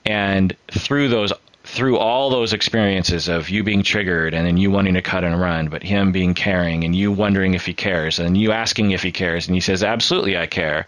And 0.04 0.56
through 0.70 1.08
those 1.08 1.32
through 1.64 1.96
all 1.96 2.28
those 2.28 2.52
experiences 2.52 3.26
of 3.26 3.48
you 3.48 3.64
being 3.64 3.82
triggered 3.82 4.34
and 4.34 4.46
then 4.46 4.58
you 4.58 4.70
wanting 4.70 4.92
to 4.92 5.00
cut 5.00 5.24
and 5.24 5.40
run, 5.40 5.68
but 5.68 5.82
him 5.82 6.12
being 6.12 6.34
caring 6.34 6.84
and 6.84 6.94
you 6.94 7.10
wondering 7.10 7.54
if 7.54 7.64
he 7.64 7.72
cares 7.72 8.18
and 8.18 8.36
you 8.36 8.52
asking 8.52 8.90
if 8.90 9.02
he 9.02 9.10
cares 9.10 9.46
and 9.46 9.54
he 9.54 9.60
says 9.60 9.82
absolutely 9.82 10.36
I 10.36 10.46
care, 10.46 10.84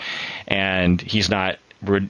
and 0.46 1.00
he's 1.00 1.31
not 1.31 1.59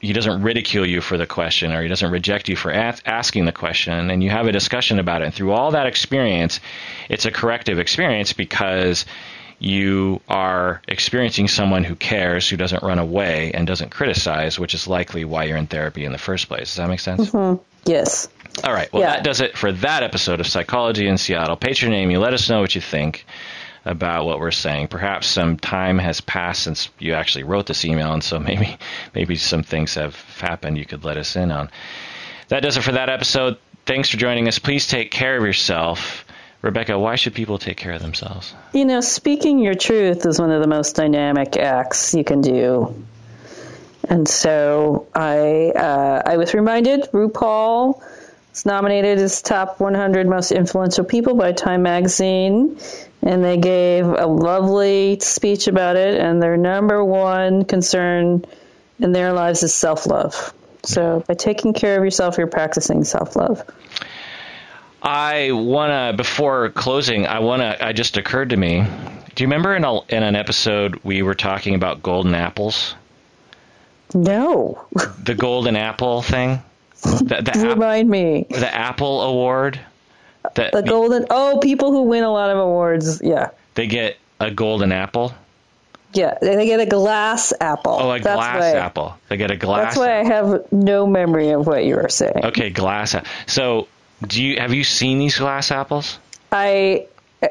he 0.00 0.12
doesn't 0.12 0.42
ridicule 0.42 0.86
you 0.86 1.00
for 1.00 1.18
the 1.18 1.26
question 1.26 1.72
or 1.72 1.82
he 1.82 1.88
doesn't 1.88 2.10
reject 2.10 2.48
you 2.48 2.56
for 2.56 2.72
asking 2.72 3.44
the 3.44 3.52
question. 3.52 4.10
And 4.10 4.22
you 4.22 4.30
have 4.30 4.46
a 4.46 4.52
discussion 4.52 4.98
about 4.98 5.22
it. 5.22 5.26
And 5.26 5.34
through 5.34 5.52
all 5.52 5.70
that 5.72 5.86
experience 5.86 6.60
it's 7.08 7.26
a 7.26 7.30
corrective 7.30 7.78
experience 7.78 8.32
because 8.32 9.04
you 9.58 10.20
are 10.28 10.82
experiencing 10.88 11.48
someone 11.48 11.84
who 11.84 11.94
cares 11.94 12.48
who 12.48 12.56
doesn't 12.56 12.82
run 12.82 12.98
away 12.98 13.52
and 13.52 13.66
doesn't 13.66 13.90
criticize 13.90 14.58
which 14.58 14.74
is 14.74 14.86
likely 14.86 15.24
why 15.24 15.44
you're 15.44 15.56
in 15.56 15.66
therapy 15.66 16.04
in 16.04 16.12
the 16.12 16.18
first 16.18 16.48
place 16.48 16.68
does 16.68 16.76
that 16.76 16.88
make 16.88 17.00
sense 17.00 17.30
mm-hmm. 17.30 17.62
yes 17.84 18.28
all 18.64 18.72
right 18.72 18.92
well 18.92 19.02
yeah. 19.02 19.14
that 19.14 19.24
does 19.24 19.40
it 19.40 19.56
for 19.56 19.72
that 19.72 20.02
episode 20.02 20.40
of 20.40 20.46
psychology 20.46 21.06
in 21.06 21.16
seattle 21.16 21.56
patron 21.56 21.92
amy 21.92 22.16
let 22.16 22.34
us 22.34 22.48
know 22.48 22.60
what 22.60 22.74
you 22.74 22.80
think 22.80 23.24
about 23.86 24.26
what 24.26 24.40
we're 24.40 24.50
saying. 24.50 24.88
Perhaps 24.88 25.28
some 25.28 25.56
time 25.56 25.98
has 25.98 26.20
passed 26.20 26.64
since 26.64 26.90
you 26.98 27.14
actually 27.14 27.44
wrote 27.44 27.66
this 27.66 27.84
email, 27.84 28.12
and 28.12 28.22
so 28.22 28.38
maybe 28.40 28.76
maybe 29.14 29.36
some 29.36 29.62
things 29.62 29.94
have 29.94 30.20
happened 30.38 30.76
you 30.76 30.84
could 30.84 31.04
let 31.04 31.16
us 31.16 31.36
in 31.36 31.50
on. 31.50 31.70
That 32.48 32.60
does 32.60 32.76
it 32.76 32.82
for 32.82 32.92
that 32.92 33.08
episode. 33.08 33.56
Thanks 33.86 34.10
for 34.10 34.16
joining 34.16 34.48
us. 34.48 34.58
Please 34.58 34.86
take 34.86 35.10
care 35.10 35.36
of 35.36 35.44
yourself. 35.44 36.24
Rebecca, 36.66 36.98
why 36.98 37.14
should 37.14 37.32
people 37.32 37.58
take 37.58 37.76
care 37.76 37.92
of 37.92 38.02
themselves? 38.02 38.52
You 38.72 38.84
know, 38.86 39.00
speaking 39.00 39.60
your 39.60 39.76
truth 39.76 40.26
is 40.26 40.40
one 40.40 40.50
of 40.50 40.60
the 40.60 40.66
most 40.66 40.96
dynamic 40.96 41.56
acts 41.56 42.12
you 42.12 42.24
can 42.24 42.40
do. 42.40 43.04
And 44.08 44.26
so 44.26 45.06
I 45.14 45.70
uh, 45.70 46.22
I 46.26 46.36
was 46.36 46.54
reminded 46.54 47.02
RuPaul 47.12 48.02
was 48.50 48.66
nominated 48.66 49.18
as 49.18 49.42
top 49.42 49.78
100 49.78 50.26
most 50.26 50.50
influential 50.50 51.04
people 51.04 51.36
by 51.36 51.52
Time 51.52 51.82
Magazine 51.82 52.78
and 53.22 53.44
they 53.44 53.58
gave 53.58 54.04
a 54.04 54.26
lovely 54.26 55.20
speech 55.20 55.68
about 55.68 55.94
it. 55.94 56.18
And 56.18 56.42
their 56.42 56.56
number 56.56 57.04
one 57.04 57.64
concern 57.64 58.44
in 58.98 59.12
their 59.12 59.32
lives 59.32 59.62
is 59.62 59.72
self 59.72 60.06
love. 60.06 60.52
So 60.82 61.22
by 61.28 61.34
taking 61.34 61.74
care 61.74 61.96
of 61.96 62.04
yourself, 62.04 62.38
you're 62.38 62.48
practicing 62.48 63.04
self 63.04 63.36
love. 63.36 63.62
I 65.06 65.52
want 65.52 65.92
to, 65.92 66.16
before 66.16 66.70
closing, 66.70 67.26
I 67.28 67.38
want 67.38 67.62
to, 67.62 67.84
I 67.84 67.92
just 67.92 68.16
occurred 68.16 68.50
to 68.50 68.56
me. 68.56 68.84
Do 69.36 69.44
you 69.44 69.46
remember 69.46 69.76
in, 69.76 69.84
a, 69.84 70.00
in 70.06 70.24
an 70.24 70.34
episode 70.34 70.98
we 71.04 71.22
were 71.22 71.34
talking 71.36 71.76
about 71.76 72.02
golden 72.02 72.34
apples? 72.34 72.96
No. 74.14 74.84
the 75.22 75.34
golden 75.34 75.76
apple 75.76 76.22
thing? 76.22 76.60
The, 77.02 77.40
the 77.54 77.68
Remind 77.68 78.08
ap- 78.08 78.10
me. 78.10 78.46
The 78.50 78.74
Apple 78.74 79.22
Award? 79.22 79.78
The, 80.56 80.70
the 80.72 80.82
golden. 80.82 81.26
Oh, 81.30 81.60
people 81.62 81.92
who 81.92 82.02
win 82.02 82.24
a 82.24 82.32
lot 82.32 82.50
of 82.50 82.58
awards. 82.58 83.20
Yeah. 83.22 83.50
They 83.74 83.86
get 83.86 84.16
a 84.40 84.50
golden 84.50 84.90
apple. 84.90 85.32
Yeah, 86.14 86.38
they 86.40 86.66
get 86.66 86.80
a 86.80 86.86
glass 86.86 87.52
apple. 87.60 87.92
Oh, 88.00 88.10
a 88.10 88.18
that's 88.18 88.34
glass 88.34 88.60
why, 88.60 88.78
apple. 88.78 89.16
They 89.28 89.36
get 89.36 89.50
a 89.52 89.56
glass. 89.56 89.94
That's 89.94 89.96
why 89.98 90.10
apple. 90.12 90.32
I 90.32 90.34
have 90.34 90.72
no 90.72 91.06
memory 91.06 91.50
of 91.50 91.66
what 91.66 91.84
you 91.84 91.94
were 91.96 92.08
saying. 92.08 92.44
Okay, 92.44 92.70
glass. 92.70 93.14
So, 93.46 93.86
do 94.22 94.42
you 94.42 94.58
have 94.58 94.72
you 94.72 94.84
seen 94.84 95.18
these 95.18 95.38
glass 95.38 95.70
apples? 95.70 96.18
I 96.52 97.06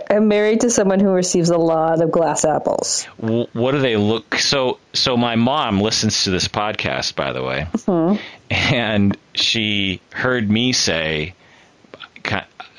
am 0.10 0.28
married 0.28 0.62
to 0.62 0.70
someone 0.70 1.00
who 1.00 1.10
receives 1.10 1.50
a 1.50 1.58
lot 1.58 2.02
of 2.02 2.12
glass 2.12 2.46
apples. 2.46 3.06
What 3.18 3.72
do 3.72 3.80
they 3.80 3.98
look? 3.98 4.36
So, 4.36 4.80
so 4.94 5.18
my 5.18 5.36
mom 5.36 5.82
listens 5.82 6.24
to 6.24 6.32
this 6.32 6.48
podcast, 6.48 7.16
by 7.16 7.34
the 7.34 7.44
way, 7.44 7.68
mm-hmm. 7.74 8.20
and 8.50 9.18
she 9.34 10.02
heard 10.12 10.50
me 10.50 10.74
say 10.74 11.36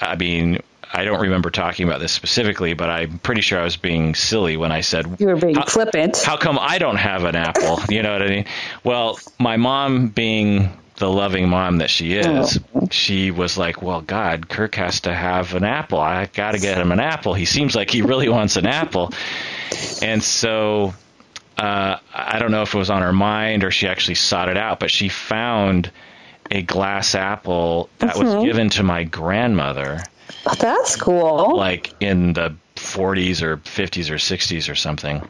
I 0.01 0.17
mean, 0.17 0.61
I 0.93 1.05
don't 1.05 1.21
remember 1.21 1.51
talking 1.51 1.87
about 1.87 2.01
this 2.01 2.13
specifically, 2.13 2.75
but 2.75 2.91
I'm 2.91 3.19
pretty 3.19 3.41
sure 3.41 3.59
I 3.59 3.65
was 3.65 3.77
being 3.77 4.15
silly 4.15 4.57
when 4.57 4.73
I 4.73 4.81
said 4.81 5.07
you 5.19 5.27
were 5.27 5.37
being 5.37 5.61
flippant. 5.63 6.23
How 6.23 6.37
come 6.37 6.59
I 6.61 6.79
don't 6.79 6.97
have 6.97 7.25
an 7.25 7.37
apple? 7.37 7.81
you 7.89 8.03
know 8.03 8.13
what 8.13 8.23
I 8.23 8.29
mean? 8.29 8.45
Well, 8.85 9.19
my 9.39 9.57
mom 9.57 10.09
being 10.09 10.71
the 10.97 11.11
loving 11.11 11.49
mom 11.49 11.79
that 11.79 11.91
she 11.91 12.15
is, 12.15 12.59
oh. 12.75 12.89
she 12.91 13.31
was 13.31 13.59
like, 13.59 13.83
"Well, 13.83 14.01
God, 14.01 14.49
Kirk 14.49 14.75
has 14.77 15.01
to 15.01 15.15
have 15.15 15.55
an 15.55 15.65
apple. 15.65 16.01
I 16.01 16.27
got 16.27 16.53
to 16.53 16.59
get 16.59 16.79
him 16.79 16.93
an 16.93 17.01
apple. 17.01 17.35
He 17.35 17.45
seems 17.45 17.75
like 17.75 17.91
he 17.91 18.03
really 18.03 18.29
wants 18.29 18.57
an 18.57 18.67
apple." 18.67 19.13
And 20.03 20.23
so 20.23 20.95
uh, 21.59 21.97
I 22.13 22.39
don't 22.39 22.51
know 22.51 22.63
if 22.63 22.75
it 22.75 22.79
was 22.79 22.91
on 22.91 23.03
her 23.03 23.13
mind 23.13 23.65
or 23.65 23.71
she 23.71 23.89
actually 23.89 24.17
sought 24.17 24.49
it 24.49 24.57
out, 24.57 24.79
but 24.79 24.91
she 24.91 25.09
found 25.09 25.91
a 26.51 26.63
glass 26.63 27.15
apple 27.15 27.89
that 27.99 28.15
mm-hmm. 28.15 28.37
was 28.37 28.45
given 28.45 28.71
to 28.71 28.83
my 28.83 29.05
grandmother. 29.05 30.01
That's 30.59 30.97
cool. 30.97 31.57
Like 31.57 31.95
in 32.01 32.35
the 32.35 32.55
40s 32.77 33.43
or 33.43 33.57
50s 33.57 34.11
or 34.11 34.17
60s 34.17 34.71
or 34.71 34.75
something. 34.75 35.27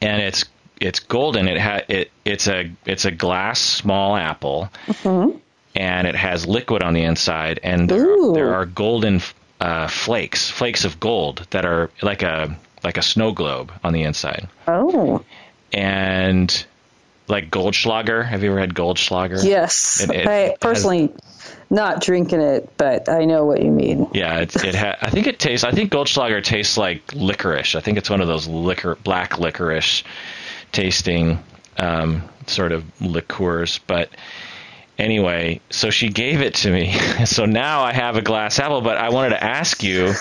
And 0.00 0.22
it's 0.22 0.44
it's 0.80 1.00
golden. 1.00 1.48
It 1.48 1.60
ha- 1.60 1.82
it 1.88 2.10
it's 2.24 2.48
a 2.48 2.70
it's 2.84 3.04
a 3.04 3.10
glass 3.10 3.60
small 3.60 4.16
apple. 4.16 4.70
Mm-hmm. 4.86 5.38
And 5.74 6.06
it 6.06 6.16
has 6.16 6.46
liquid 6.46 6.82
on 6.82 6.94
the 6.94 7.02
inside 7.02 7.60
and 7.62 7.88
there, 7.88 8.10
are, 8.10 8.32
there 8.32 8.54
are 8.54 8.66
golden 8.66 9.20
uh, 9.60 9.86
flakes, 9.86 10.50
flakes 10.50 10.84
of 10.84 10.98
gold 10.98 11.46
that 11.50 11.64
are 11.64 11.90
like 12.02 12.22
a 12.22 12.56
like 12.82 12.96
a 12.96 13.02
snow 13.02 13.32
globe 13.32 13.72
on 13.84 13.92
the 13.92 14.02
inside. 14.02 14.48
Oh. 14.66 15.24
And 15.72 16.66
like 17.28 17.50
Goldschlager. 17.50 18.26
Have 18.26 18.42
you 18.42 18.50
ever 18.50 18.60
had 18.60 18.74
Goldschlager? 18.74 19.44
Yes, 19.44 20.00
it, 20.00 20.10
it 20.10 20.26
I 20.26 20.56
personally 20.60 21.08
has, 21.08 21.56
not 21.70 22.00
drinking 22.00 22.40
it, 22.40 22.70
but 22.76 23.08
I 23.08 23.24
know 23.24 23.44
what 23.44 23.62
you 23.62 23.70
mean. 23.70 24.08
Yeah, 24.14 24.40
it, 24.40 24.56
it 24.64 24.74
ha- 24.74 24.96
I 25.00 25.10
think 25.10 25.26
it 25.26 25.38
tastes. 25.38 25.64
I 25.64 25.72
think 25.72 25.92
Goldschlager 25.92 26.42
tastes 26.42 26.76
like 26.76 27.12
licorice. 27.14 27.74
I 27.74 27.80
think 27.80 27.98
it's 27.98 28.10
one 28.10 28.20
of 28.20 28.28
those 28.28 28.48
liquor, 28.48 28.96
black 28.96 29.38
licorice 29.38 30.02
tasting 30.72 31.42
um, 31.76 32.28
sort 32.46 32.72
of 32.72 32.84
liqueurs. 33.00 33.78
But 33.86 34.10
anyway, 34.98 35.60
so 35.70 35.90
she 35.90 36.08
gave 36.08 36.40
it 36.40 36.54
to 36.56 36.70
me. 36.70 36.92
so 37.24 37.44
now 37.44 37.82
I 37.82 37.92
have 37.92 38.16
a 38.16 38.22
glass 38.22 38.58
apple. 38.58 38.80
But 38.80 38.96
I 38.96 39.10
wanted 39.10 39.30
to 39.30 39.42
ask 39.42 39.82
you: 39.82 40.14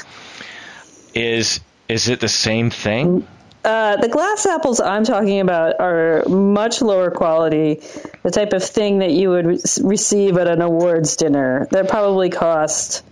is 1.14 1.60
is 1.88 2.10
it 2.10 2.20
the 2.20 2.30
same 2.30 2.70
thing? 2.70 3.28
Uh, 3.64 3.98
the 3.98 4.08
glass 4.08 4.46
apples 4.46 4.80
I'm 4.80 5.04
talking 5.04 5.42
about 5.42 5.82
are 5.82 6.24
much 6.30 6.82
lower 6.82 7.12
quality, 7.12 7.82
the 8.24 8.32
type 8.32 8.54
of 8.54 8.64
thing 8.64 9.00
that 9.00 9.12
you 9.12 9.30
would 9.32 9.46
re- 9.46 9.60
receive 9.82 10.38
at 10.38 10.48
an 10.48 10.62
awards 10.62 11.18
dinner. 11.18 11.68
That 11.72 11.90
probably 11.90 12.30
cost 12.30 13.04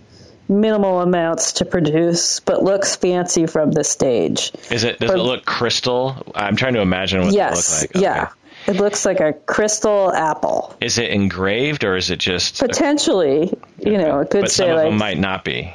minimal 0.48 1.00
amounts 1.00 1.52
to 1.54 1.64
produce, 1.64 2.40
but 2.40 2.62
looks 2.62 2.96
fancy 2.96 3.46
from 3.46 3.72
the 3.72 3.84
stage. 3.84 4.52
Is 4.70 4.84
it? 4.84 4.98
Does 4.98 5.10
it 5.10 5.18
look 5.18 5.44
crystal? 5.44 6.16
I'm 6.34 6.56
trying 6.56 6.74
to 6.74 6.80
imagine 6.80 7.24
what 7.24 7.34
yes, 7.34 7.52
it 7.52 7.56
looks 7.56 7.82
like. 7.82 7.90
Okay. 7.96 8.00
Yeah. 8.02 8.28
It 8.66 8.76
looks 8.76 9.04
like 9.04 9.20
a 9.20 9.32
crystal 9.32 10.12
apple. 10.12 10.74
Is 10.80 10.98
it 10.98 11.10
engraved 11.10 11.84
or 11.84 11.96
is 11.96 12.10
it 12.10 12.18
just 12.18 12.58
potentially? 12.58 13.52
A, 13.84 13.88
you 13.88 13.98
know, 13.98 14.20
it 14.20 14.30
could 14.30 14.42
but 14.42 14.50
say 14.50 14.64
some 14.64 14.70
of 14.70 14.76
like 14.76 14.88
them 14.88 14.98
might 14.98 15.18
not 15.18 15.44
be. 15.44 15.72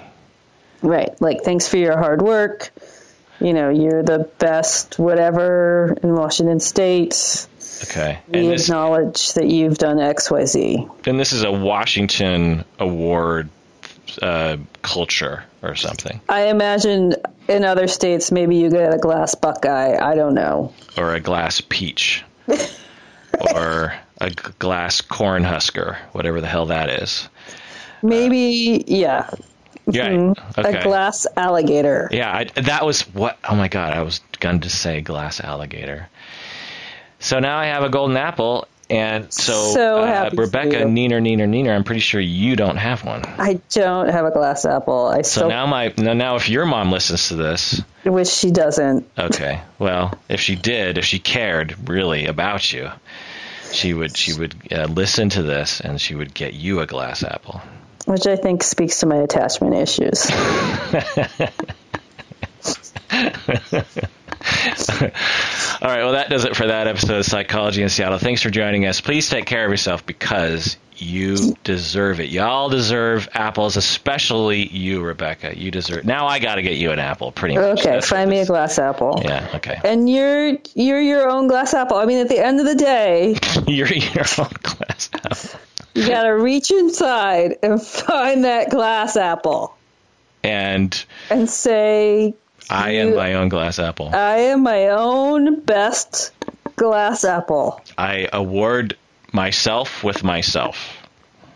Right, 0.82 1.10
like 1.22 1.44
thanks 1.44 1.68
for 1.68 1.78
your 1.78 1.98
hard 1.98 2.22
work 2.22 2.72
you 3.42 3.54
know, 3.54 3.70
you're 3.70 4.04
the 4.04 4.30
best 4.38 5.00
whatever 5.00 5.98
in 6.04 6.14
Washington 6.14 6.60
State. 6.60 7.48
Okay. 7.84 8.20
We 8.28 8.48
and 8.48 8.60
acknowledge 8.60 9.34
that 9.34 9.48
you've 9.48 9.78
done 9.78 10.00
X, 10.00 10.30
Y, 10.30 10.46
Z. 10.46 10.88
And 11.08 11.20
this 11.20 11.34
is 11.34 11.44
a 11.44 11.52
Washington 11.52 12.64
Award 12.78 13.50
uh, 14.22 14.58
culture 14.82 15.44
or 15.62 15.76
something. 15.76 16.22
I 16.28 16.48
imagine 16.48 17.16
in 17.48 17.64
other 17.66 17.88
states, 17.88 18.32
maybe 18.32 18.58
you 18.58 18.70
get 18.70 18.94
a 18.94 18.98
glass 18.98 19.36
Buckeye. 19.36 19.98
I 19.98 20.16
don't 20.16 20.34
know. 20.34 20.74
Or 20.98 21.14
a 21.14 21.20
glass 21.20 21.62
peach. 21.62 22.24
or 23.56 23.94
a 24.20 24.30
glass 24.60 25.02
corn 25.02 25.44
husker, 25.44 25.98
whatever 26.12 26.42
the 26.42 26.48
hell 26.48 26.68
that 26.68 26.90
is. 26.90 27.28
Maybe, 28.02 28.82
uh, 28.82 28.84
yeah. 28.88 29.30
Yeah. 29.88 30.10
Mm-hmm. 30.10 30.60
Okay. 30.60 30.80
A 30.80 30.84
glass 30.84 31.28
alligator. 31.36 32.08
Yeah, 32.12 32.32
I, 32.32 32.62
that 32.62 32.86
was 32.86 33.02
what. 33.14 33.38
Oh 33.50 33.56
my 33.56 33.68
god, 33.68 33.94
I 33.94 34.04
was 34.04 34.22
going 34.40 34.62
to 34.62 34.70
say 34.70 35.02
glass 35.02 35.40
alligator. 35.40 36.08
So 37.20 37.40
now 37.40 37.58
I 37.58 37.66
have 37.66 37.84
a 37.84 37.90
golden 37.90 38.18
apple, 38.18 38.68
and 38.92 39.34
so, 39.34 39.72
so 39.74 40.02
uh, 40.02 40.30
Rebecca, 40.34 40.84
Neener, 40.86 41.22
Neener, 41.22 41.48
Neener. 41.48 41.76
I'm 41.76 41.84
pretty 41.84 42.02
sure 42.02 42.22
you 42.22 42.56
don't 42.56 42.78
have 42.78 43.04
one. 43.04 43.24
I 43.26 43.60
don't 43.70 44.10
have 44.10 44.26
a 44.26 44.32
glass 44.32 44.66
apple. 44.66 45.08
I 45.08 45.22
so 45.22 45.48
now 45.48 45.66
my 45.66 45.94
now, 45.98 46.14
now 46.14 46.36
if 46.36 46.50
your 46.50 46.66
mom 46.66 46.92
listens 46.92 47.30
to 47.30 47.36
this, 47.36 47.82
which 48.04 48.28
she 48.28 48.52
doesn't. 48.52 49.10
Okay, 49.18 49.62
well, 49.80 50.14
if 50.30 50.40
she 50.40 50.56
did, 50.56 50.98
if 50.98 51.06
she 51.06 51.20
cared 51.20 51.90
really 51.90 52.26
about 52.26 52.72
you, 52.72 52.90
she 53.72 53.94
would 53.94 54.16
she 54.18 54.34
would 54.34 54.56
uh, 54.72 54.86
listen 54.86 55.30
to 55.30 55.44
this 55.44 55.80
and 55.80 56.00
she 56.00 56.16
would 56.16 56.34
get 56.34 56.54
you 56.54 56.82
a 56.82 56.86
glass 56.86 57.24
apple 57.24 57.62
which 58.06 58.26
I 58.26 58.36
think 58.36 58.64
speaks 58.64 59.02
to 59.02 59.06
my 59.06 59.18
attachment 59.18 59.76
issues. 59.76 60.26
All 64.62 65.88
right, 65.90 66.04
well, 66.04 66.12
that 66.14 66.30
does 66.30 66.46
it 66.46 66.56
for 66.56 66.68
that 66.68 66.88
episode 66.88 67.20
of 67.20 67.26
Psychology 67.26 67.82
in 67.82 67.90
Seattle. 67.90 68.20
Thanks 68.20 68.42
for 68.42 68.50
joining 68.50 68.86
us. 68.86 69.02
Please 69.02 69.30
take 69.30 69.46
care 69.46 69.66
of 69.66 69.72
yourself 69.72 70.06
because 70.06 70.78
you 70.98 71.56
deserve 71.64 72.20
it. 72.20 72.30
Y'all 72.30 72.70
deserve 72.70 73.28
apples, 73.34 73.76
especially 73.76 74.68
you, 74.68 75.02
Rebecca. 75.02 75.58
You 75.58 75.72
deserve. 75.72 76.06
Now 76.06 76.28
I 76.28 76.38
got 76.38 76.56
to 76.56 76.62
get 76.62 76.78
you 76.78 76.92
an 76.92 77.00
apple, 77.00 77.32
pretty 77.32 77.56
much. 77.56 77.80
Okay, 77.80 77.90
That's 77.92 78.08
find 78.08 78.30
me 78.30 78.40
a 78.40 78.46
glass 78.46 78.78
apple. 78.78 79.20
Yeah. 79.24 79.50
Okay. 79.56 79.80
And 79.84 80.08
you're 80.08 80.58
you're 80.76 81.02
your 81.02 81.28
own 81.28 81.48
glass 81.48 81.74
apple. 81.74 81.98
I 81.98 82.06
mean, 82.06 82.20
at 82.20 82.30
the 82.30 82.38
end 82.38 82.60
of 82.60 82.68
the 82.68 82.76
day, 82.76 83.36
You're 83.68 83.88
your 83.88 84.26
own 84.38 84.52
glass 84.62 85.10
apple. 85.16 85.60
you 85.96 86.08
got 86.08 86.24
to 86.24 86.30
reach 86.32 86.70
inside 86.70 87.58
and 87.64 87.82
find 87.82 88.44
that 88.44 88.70
glass 88.70 89.18
apple 89.18 89.76
And 90.44 91.04
and 91.32 91.50
say, 91.50 92.36
I 92.72 92.92
am 92.92 93.10
You- 93.10 93.16
my 93.16 93.34
own 93.36 93.50
glass 93.50 93.80
apple. 93.80 94.10
"I 94.14 94.38
am 94.38 94.64
my 94.64 94.88
own 94.90 95.60
best 95.62 96.32
glass 96.76 97.24
apple." 97.24 97.82
I 97.98 98.28
award 98.32 98.96
myself 99.34 100.04
with 100.04 100.24
myself. 100.24 100.78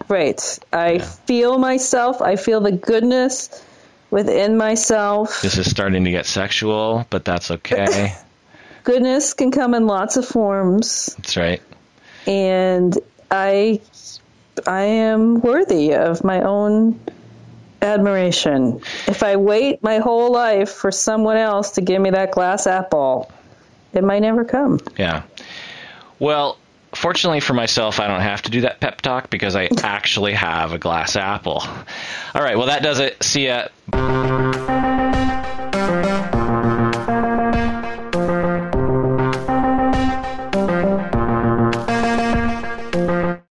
Right. 0.08 0.60
I 0.72 1.00
feel 1.00 1.58
myself. 1.58 2.22
I 2.22 2.36
feel 2.36 2.62
the 2.62 2.72
goodness 2.72 3.50
within 4.12 4.56
myself. 4.58 5.42
This 5.42 5.58
is 5.58 5.70
starting 5.70 6.06
to 6.06 6.12
get 6.12 6.26
sexual, 6.26 7.06
but 7.10 7.26
that's 7.26 7.50
okay. 7.52 8.14
Goodness 8.84 9.34
can 9.34 9.50
come 9.50 9.74
in 9.74 9.88
lots 9.88 10.16
of 10.16 10.26
forms, 10.28 11.16
That's 11.18 11.38
right. 11.38 11.62
and 12.28 12.96
I 13.32 13.82
I 14.68 14.82
am 14.84 15.42
worthy 15.42 15.96
of 15.96 16.24
my 16.24 16.42
own 16.42 17.00
admiration. 17.82 18.82
If 19.08 19.24
I 19.24 19.36
wait 19.36 19.84
my 19.84 20.00
whole 20.00 20.32
life 20.32 20.72
for 20.72 20.92
someone 20.92 21.38
else 21.38 21.72
to 21.72 21.82
give 21.82 22.02
me 22.02 22.12
that 22.12 22.32
glass 22.32 22.68
apple, 22.68 23.32
it 23.94 24.04
might 24.04 24.20
never 24.20 24.46
come. 24.46 24.80
Yeah. 24.98 25.24
Well, 26.20 26.58
fortunately 26.94 27.40
for 27.40 27.54
myself, 27.54 28.00
I 28.00 28.08
don't 28.08 28.22
have 28.22 28.44
to 28.44 28.52
do 28.52 28.62
that 28.62 28.80
pep 28.80 29.02
talk 29.02 29.30
because 29.30 29.56
I 29.56 29.70
actually 29.84 30.34
have 30.34 30.74
a 30.74 30.78
glass 30.78 31.16
apple. 31.16 31.64
All 32.34 32.42
right. 32.42 32.58
Well, 32.58 32.68
that 32.68 32.84
does 32.84 33.00
it. 33.00 33.22
See 33.24 33.48
ya. 33.48 33.68